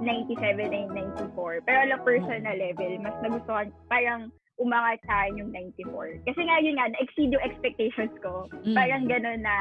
[0.03, 0.91] 97 and
[1.35, 1.63] 94.
[1.63, 6.23] Pero on a personal level, mas nagustuhan, parang umangat sa akin yung 94.
[6.27, 8.47] Kasi nga yun nga, na-exceed yung expectations ko.
[8.67, 8.75] Mm.
[8.75, 9.57] Parang gano'n na,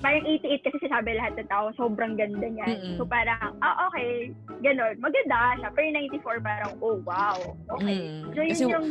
[0.00, 2.68] parang 88 kasi sinasabi lahat ng tao, sobrang ganda niya.
[2.68, 2.96] Mm-mm.
[3.00, 4.30] So parang, ah okay,
[4.62, 5.68] gano'n, maganda siya.
[5.72, 7.38] Pero yung 94 parang, oh wow,
[7.76, 7.96] okay.
[7.96, 8.32] Mm.
[8.32, 8.86] So yun Kasi yung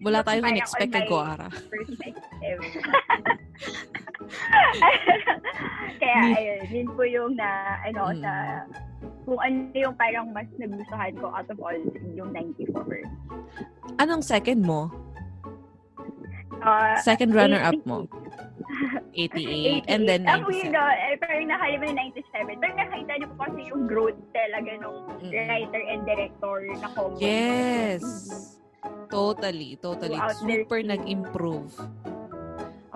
[0.00, 1.48] wala tayong in-expect kay Goara.
[1.48, 2.60] perspective.
[5.96, 8.20] Kaya ayun, yun po yung na, ano, Mm.
[8.20, 8.32] sa,
[9.24, 11.76] kung ano yung parang mas nagustuhan ko out of all,
[12.12, 13.02] yung 94.
[13.98, 14.92] Anong second mo?
[16.56, 18.08] Uh, Second runner-up mo?
[19.14, 19.84] 88.
[19.88, 20.74] And then Ang weird, 97.
[20.74, 20.82] no?
[21.22, 22.60] parang nakalimutan yung 97.
[22.60, 25.30] Pero nakita niyo po kasi yung growth talaga nung Mm.
[25.32, 27.16] writer and director na combo.
[27.16, 28.04] Yes.
[29.16, 30.20] Totally, totally.
[30.36, 31.72] Super nag-improve.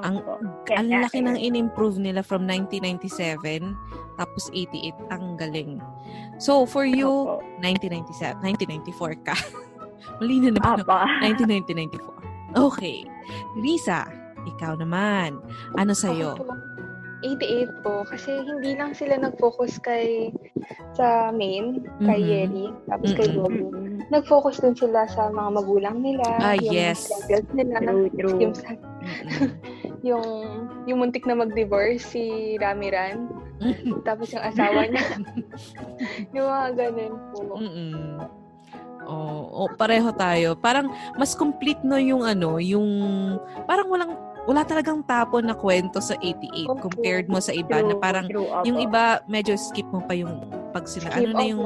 [0.01, 0.21] Ang,
[0.65, 1.69] Kaya, ang laki ng ayun.
[1.69, 3.73] in-improve nila from 1997
[4.17, 4.93] tapos 88.
[5.11, 5.81] Ang galing.
[6.37, 7.45] So, for you, Opo.
[7.61, 9.37] 1997, 1994 ka.
[10.21, 10.85] Mali na naman.
[10.85, 11.05] Apa.
[11.25, 12.57] 1994.
[12.57, 13.05] Okay.
[13.57, 14.09] Risa,
[14.47, 15.37] ikaw naman.
[15.77, 16.37] Ano sa'yo?
[16.37, 16.55] Ako po,
[17.21, 20.33] 88 po, kasi hindi lang sila nag-focus kay
[20.97, 22.29] sa main, kay Mhm.
[22.33, 23.90] Yeri, tapos kay Mm-mm.
[24.11, 27.07] Nag-focus din sila sa mga magulang nila, Ah, yung yes.
[27.07, 28.39] struggles nila, True, true.
[28.43, 28.55] yung,
[30.09, 30.27] yung,
[30.91, 33.31] yung muntik na mag-divorce si Ramiran,
[34.09, 35.07] tapos yung asawa niya.
[36.35, 37.41] yung mga ganun po.
[37.55, 38.19] Mm-mm.
[39.11, 40.55] Oo, oh, pareho tayo.
[40.55, 42.87] Parang mas complete no yung ano, yung
[43.67, 44.15] parang walang
[44.51, 46.91] wala talagang tapon na kwento sa 88 Opo.
[46.91, 50.43] compared mo sa iba na True, parang true, yung iba medyo skip mo pa yung
[50.75, 51.63] pag sila Skip, ano na yung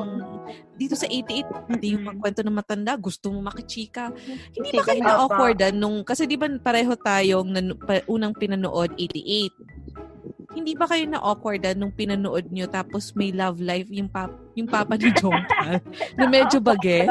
[0.77, 2.21] dito sa 88 pati yung Mm-mm.
[2.21, 4.13] kwento ng matanda gusto mo makichika
[4.53, 5.09] hindi ba kayo na.
[5.09, 10.85] na awkward nung kasi di ba pareho tayong nan- pa- unang pinanood 88 hindi ba
[10.87, 15.09] kayo na awkward nung pinanood nyo tapos may love life yung pap yung papa ni
[15.19, 15.81] Jongkal
[16.15, 17.11] na medyo bagets.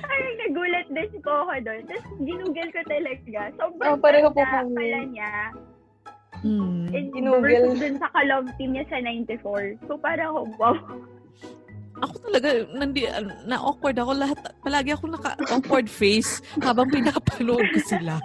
[0.00, 1.80] Ay, nagulat din po ako doon.
[1.84, 3.40] Tapos, ginugel ko talaga.
[3.54, 4.74] Sobrang Oh, pareho po kami.
[4.74, 5.32] pala niya.
[6.38, 7.42] And Ginugel.
[7.42, 9.74] versus dun sa kalong team niya sa 94.
[9.84, 10.78] So, parang, wow.
[11.98, 13.10] Ako talaga, nandi,
[13.44, 14.38] na-awkward ako lahat.
[14.62, 18.22] Palagi ako naka-awkward face habang pinapanood ko sila.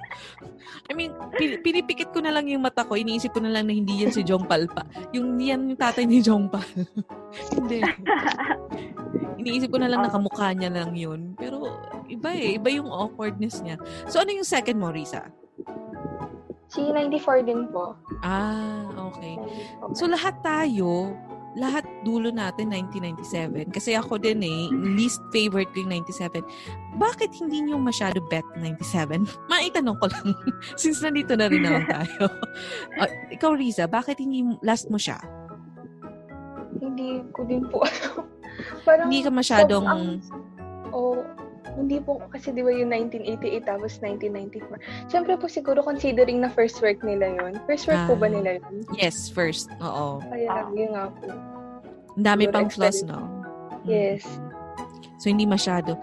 [0.86, 2.94] I mean, pi- pinipikit ko na lang yung mata ko.
[2.94, 4.86] Iniisip ko na lang na hindi yan si Jong Palpa.
[5.10, 6.62] Yung yan yung tatay ni Jong Pal.
[7.58, 7.82] hindi.
[9.44, 11.36] Iniisip ko na lang na kamukha niya lang yun.
[11.36, 11.68] Pero
[12.08, 12.56] iba eh.
[12.56, 13.76] Iba yung awkwardness niya.
[14.08, 15.28] So, ano yung second mo, Risa?
[16.74, 17.94] Si 94 din po.
[18.26, 19.38] Ah, okay.
[19.94, 21.14] So lahat tayo,
[21.54, 23.70] lahat dulo natin 1997.
[23.70, 26.42] Kasi ako din eh, least favorite ko yung 97.
[26.98, 29.22] Bakit hindi nyo masyado bet 97?
[29.54, 30.34] Maitanong ko lang.
[30.82, 32.26] Since nandito na rin naman tayo.
[32.98, 35.22] Ah, ikaw, Riza, bakit hindi last mo siya?
[36.82, 38.26] Hindi ko din po alam.
[38.84, 39.86] Parang, Hindi ka masyadong...
[40.92, 41.22] oh,
[41.74, 45.10] hindi po, kasi di ba yung 1988 tapos 1994.
[45.10, 47.58] Siyempre po siguro considering na first work nila yun.
[47.66, 48.22] First work po Ah.
[48.22, 48.86] ba nila yun?
[48.94, 49.74] Yes, first.
[49.82, 50.22] Oo.
[50.22, 51.34] Kaya yun nga po.
[52.14, 53.26] Ang dami pang flaws, no?
[53.84, 54.22] Yes.
[54.22, 54.54] Mm.
[55.18, 55.98] So, hindi masyado.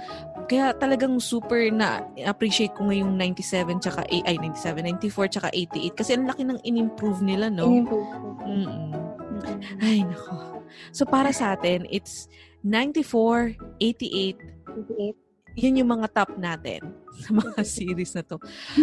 [0.50, 5.94] Kaya talagang super na appreciate ko ngayong 97 tsaka ay, ay 97, 94 tsaka 88
[5.94, 7.70] kasi ang laki ng in-improve nila, no?
[7.70, 8.28] In-improve po.
[8.42, 8.90] Mm-mm.
[9.78, 10.49] Ay, nako.
[10.90, 12.28] So, para sa atin, it's
[12.62, 15.30] 94, 88, 88.
[15.58, 16.80] yun yung mga top natin
[17.18, 18.36] sa mga series na to.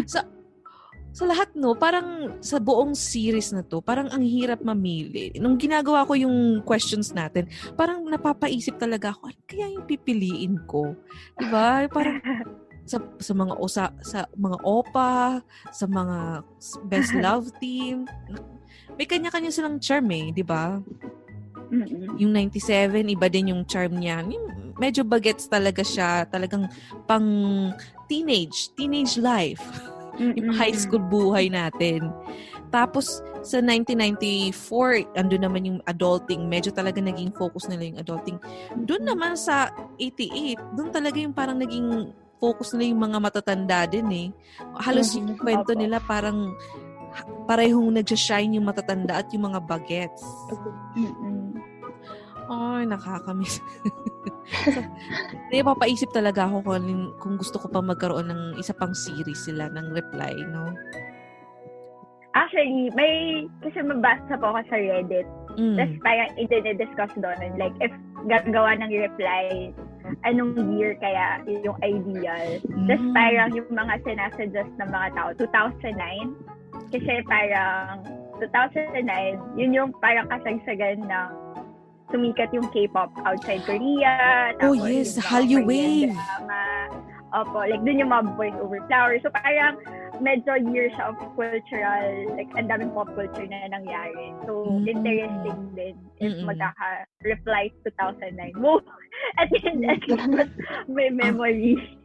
[0.04, 0.26] Sa,
[1.16, 5.34] sa lahat, no, parang sa buong series na to, parang ang hirap mamili.
[5.40, 10.94] Nung ginagawa ko yung questions natin, parang napapaisip talaga ako, ano kaya yung pipiliin ko?
[11.40, 11.90] Diba?
[11.90, 12.22] Parang
[12.92, 15.42] sa, sa mga osa, sa mga opa,
[15.74, 16.46] sa mga
[16.86, 18.06] best love team,
[18.94, 20.78] may kanya-kanya silang charm eh, di ba?
[21.68, 22.15] Mm-mm.
[22.20, 24.24] Yung 97, iba din yung charm niya.
[24.80, 26.24] Medyo bagets talaga siya.
[26.28, 26.68] Talagang
[27.05, 27.28] pang
[28.07, 29.61] teenage, teenage life.
[30.18, 32.09] yung high school buhay natin.
[32.74, 36.49] Tapos, sa 1994, ando naman yung adulting.
[36.49, 38.38] Medyo talaga naging focus nila yung adulting.
[38.84, 44.09] Doon naman sa 88, doon talaga yung parang naging focus nila yung mga matatanda din
[44.13, 44.28] eh.
[44.78, 45.18] Halos Mhm.
[45.18, 46.53] yung kwento nila parang
[47.49, 50.24] parehong nag-shine yung matatanda at yung mga bagets.
[50.97, 51.55] Mm-mm.
[52.47, 53.60] Ay, nakakamiss.
[54.72, 54.80] so,
[55.51, 56.88] papaisip talaga ako kung,
[57.20, 60.72] kung gusto ko pa magkaroon ng isa pang series sila ng reply, no?
[62.38, 65.28] Actually, may, kasi mabasa po ako sa Reddit.
[65.58, 65.76] Mm.
[65.76, 67.38] Tapos parang i-discuss doon.
[67.58, 67.91] Like, if
[68.30, 69.74] gagawa ng reply,
[70.24, 72.62] anong year kaya yung ideal.
[72.62, 73.14] Tapos Mm.
[73.18, 76.57] parang yung mga sinasuggest ng mga tao, 2009.
[76.92, 78.04] Kasi parang
[78.40, 81.30] 2009, yun yung parang kasagsagan ng
[82.08, 84.16] sumikat yung K-pop outside Korea.
[84.64, 86.14] Oh, tapos yes, yung mga Hallyu Wave.
[86.16, 86.64] drama.
[87.36, 89.20] Opo, like dun yung mga voice over flowers.
[89.20, 89.76] So parang
[90.24, 92.08] medyo year siya of cultural,
[92.40, 94.32] like ang daming pop culture na nangyari.
[94.48, 94.88] So Mm.
[94.88, 96.48] interesting din if Mm-mm.
[96.48, 98.56] magkaka-reply 2009.
[98.64, 98.80] Wow!
[99.44, 100.48] At yun, at yun,
[100.88, 101.97] may memory.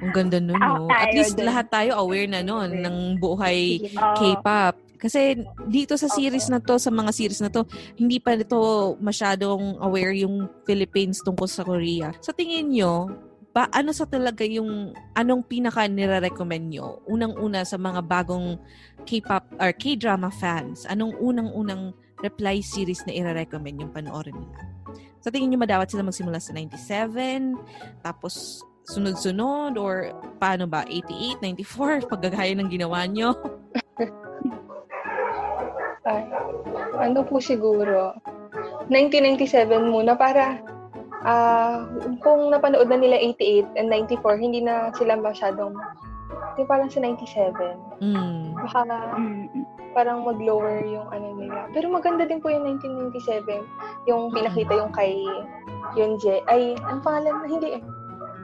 [0.00, 0.88] Ang ganda nun, no?
[0.90, 1.50] At least dun.
[1.50, 3.82] lahat tayo aware na nun ng buhay.
[3.92, 4.86] K-pop.
[4.96, 5.36] Kasi
[5.68, 7.68] dito sa series na to, sa mga series na to,
[8.00, 12.16] hindi pa ito masyadong aware yung Philippines tungkol sa Korea.
[12.24, 13.12] Sa tingin nyo,
[13.56, 17.00] ba, ano sa talaga yung, anong pinaka nire-recommend nyo?
[17.08, 18.60] Unang-una sa mga bagong
[19.08, 24.60] K-pop or K-drama fans, anong unang-unang reply series na i-recommend yung panoorin nila?
[25.24, 27.56] Sa tingin nyo, madawat sila magsimula sa 97,
[28.04, 33.34] tapos sunod-sunod, or paano ba, 88, 94, paggagaya ng ginawa nyo?
[36.06, 36.22] Ay,
[37.02, 38.14] ano po siguro?
[38.88, 40.62] 1997 muna para
[41.26, 41.82] ah
[42.22, 45.74] kung napanood na nila 88 and 94, hindi na sila masyadong
[46.54, 47.52] hindi parang sa 97.
[48.00, 48.54] Mm.
[48.54, 48.80] Baka
[49.18, 49.44] Mm.
[49.92, 51.66] parang mag-lower yung ano nila.
[51.74, 53.66] Pero maganda din po yung 1997.
[54.06, 55.20] Yung pinakita yung kay
[55.98, 57.82] yung Je, ay, ang pangalan na hindi eh.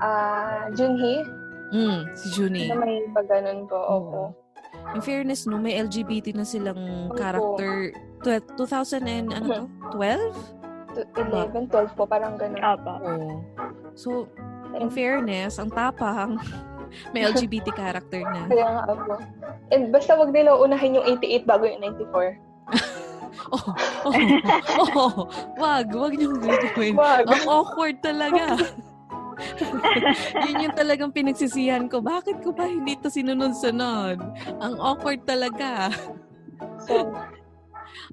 [0.03, 1.23] Ah, Junhee,
[1.71, 2.69] Mm, si Junie.
[2.69, 3.79] na may pagganon po.
[3.79, 4.21] Opo.
[4.93, 7.17] In fairness, no, may LGBT na silang Opo.
[7.17, 7.95] character.
[8.21, 9.65] Tw- 2000 and ano to?
[9.95, 10.37] 12?
[10.93, 12.61] T- 11, 12 po, parang ganun.
[12.61, 12.93] Opo.
[13.01, 13.31] Oo.
[13.95, 14.09] So,
[14.75, 16.37] in fairness, ang tapang,
[17.15, 18.45] may LGBT character na.
[18.45, 19.15] Kaya nga po.
[19.71, 22.37] And basta wag nila unahin yung 88 bago yung 94.
[23.49, 23.65] Oh,
[24.05, 24.13] oh,
[24.93, 25.15] oh,
[25.57, 26.93] wag, wag niyong gagawin.
[26.93, 27.25] Wag.
[27.25, 28.61] Ang awkward talaga.
[30.49, 32.01] Yun yung talagang pinagsisihan ko.
[32.01, 34.19] Bakit ko ba hindi to sinunod-sunod?
[34.61, 35.91] Ang awkward talaga.
[36.87, 37.11] So,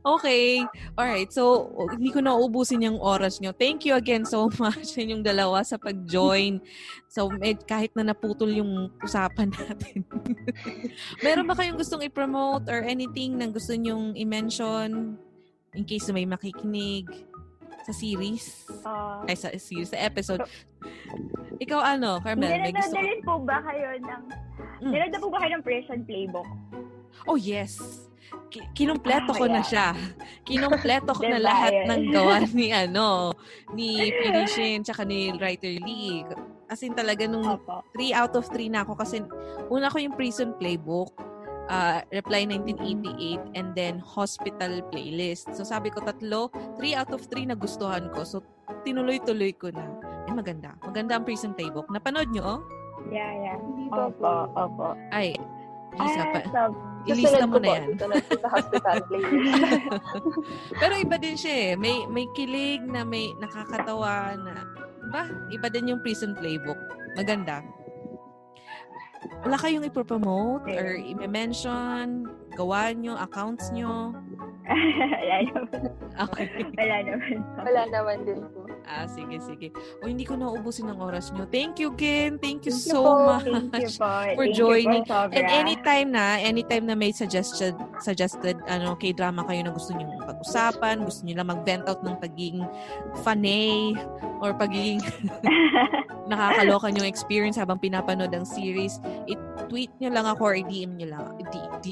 [0.03, 0.63] Okay.
[0.95, 1.31] Alright.
[1.31, 3.51] So, hindi ko na uubusin yung oras nyo.
[3.55, 6.59] Thank you again so much sa inyong dalawa sa pag-join.
[7.07, 10.05] So, med, kahit na naputol yung usapan natin.
[11.25, 15.15] Meron ba kayong gustong i-promote or anything na gusto nyong i-mention
[15.77, 17.05] in case may makikinig
[17.89, 18.69] sa series?
[18.85, 20.45] Ah, Ay, sa series, sa episode.
[21.57, 22.53] Ikaw ano, Carmel?
[22.53, 24.21] Nanonood gusto na rin po ba kayo ng...
[24.85, 24.93] Mm.
[24.93, 26.45] Na po ba kayo ng Prison Playbook?
[27.25, 28.05] Oh, yes.
[28.53, 29.65] Ki- kinumpleto Ah, ko na yeah.
[29.65, 29.87] siya.
[30.47, 33.33] Kinumpleto ko na Diba lahat ng gawa ni ano,
[33.73, 36.21] ni Pirishin tsaka ni Writer Lee.
[36.69, 37.81] As in talaga nung Opo.
[37.97, 39.25] 3 out of 3 na ako kasi
[39.73, 41.17] una ko yung Prison Playbook,
[41.69, 45.53] uh, Reply 1988, and then Hospital Playlist.
[45.53, 46.49] So sabi ko tatlo,
[46.81, 48.25] 3 out of 3 nagustuhan ko.
[48.25, 48.41] So
[48.83, 49.85] tinuloy-tuloy ko na.
[50.27, 50.75] Ay maganda.
[50.83, 51.87] Maganda ang Prison Playbook.
[51.89, 52.59] Napanood nyo, oh?
[53.09, 53.57] Yeah, yeah.
[53.89, 54.33] Opo, po.
[54.53, 54.87] opo.
[55.09, 55.33] Ay,
[55.97, 56.39] Lisa Ah, pa.
[56.45, 56.61] so,
[57.07, 57.97] Ilista mo ko na yan.
[57.97, 59.63] sa hospital playlist.
[60.83, 61.71] Pero iba din siya eh.
[61.73, 64.67] May, may kilig na may nakakatawa na,
[65.09, 65.25] ba?
[65.49, 66.77] Iba din yung prison playbook.
[67.17, 67.65] Maganda.
[69.43, 74.15] Wala kayong ipropromote or i-mention, gawa nyo, accounts nyo.
[74.69, 75.81] Wala naman.
[76.29, 76.45] Okay.
[76.77, 77.37] Wala naman.
[77.57, 78.69] Wala naman din po.
[78.85, 79.67] ah, sige, sige.
[80.01, 81.49] O, hindi ko naubusin ang oras nyo.
[81.49, 82.37] Thank you, Ken.
[82.37, 83.13] Thank you Thank you so po.
[83.25, 83.49] much.
[83.73, 84.13] Thank you po.
[84.37, 85.03] for Thank joining.
[85.05, 85.37] You po, sobra.
[85.37, 91.01] And anytime na, anytime na may suggested, suggested ano, K-drama kayo na gusto niyo pag-usapan,
[91.01, 92.61] gusto niyo lang mag-vent out ng pagiging
[93.25, 93.97] fanay
[94.39, 95.01] or pagiging
[96.31, 101.25] nakakaloka yung experience habang pinapanood ang series, i-tweet nyo lang ako or i-DM nyo lang.
[101.49, 101.85] D, D,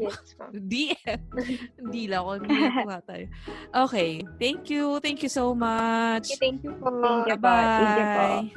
[0.00, 0.44] Yes po.
[0.52, 1.20] DM.
[1.80, 2.36] Hindi lang po
[3.10, 3.24] tayo.
[3.74, 4.24] Okay.
[4.40, 5.00] Thank you.
[5.00, 6.32] Thank you so much.
[6.40, 6.88] Thank you po.
[6.88, 7.52] Thank you po.
[7.52, 8.24] Thank you po.
[8.24, 8.48] Bye.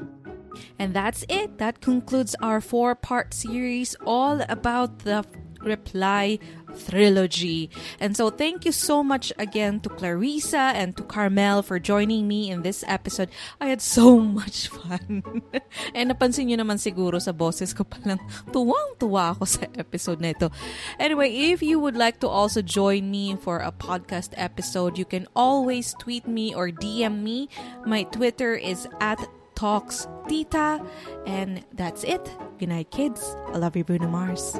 [0.77, 1.57] And that's it.
[1.57, 5.25] That concludes our four part series all about the
[5.64, 6.39] Reply
[6.74, 7.70] trilogy.
[7.99, 12.49] And so, thank you so much again to Clarissa and to Carmel for joining me
[12.49, 13.30] in this episode.
[13.61, 15.24] I had so much fun.
[15.93, 18.20] and napansin nyo naman siguro sa boses ko palang
[18.51, 20.49] tuwang-tuwa ako sa episode na ito.
[20.99, 25.28] Anyway, if you would like to also join me for a podcast episode, you can
[25.36, 27.47] always tweet me or DM me.
[27.86, 29.22] My Twitter is at
[29.55, 30.82] Talks Tita.
[31.26, 32.24] And that's it.
[32.59, 33.36] Good night, kids.
[33.53, 34.59] I love you, Bruno Mars.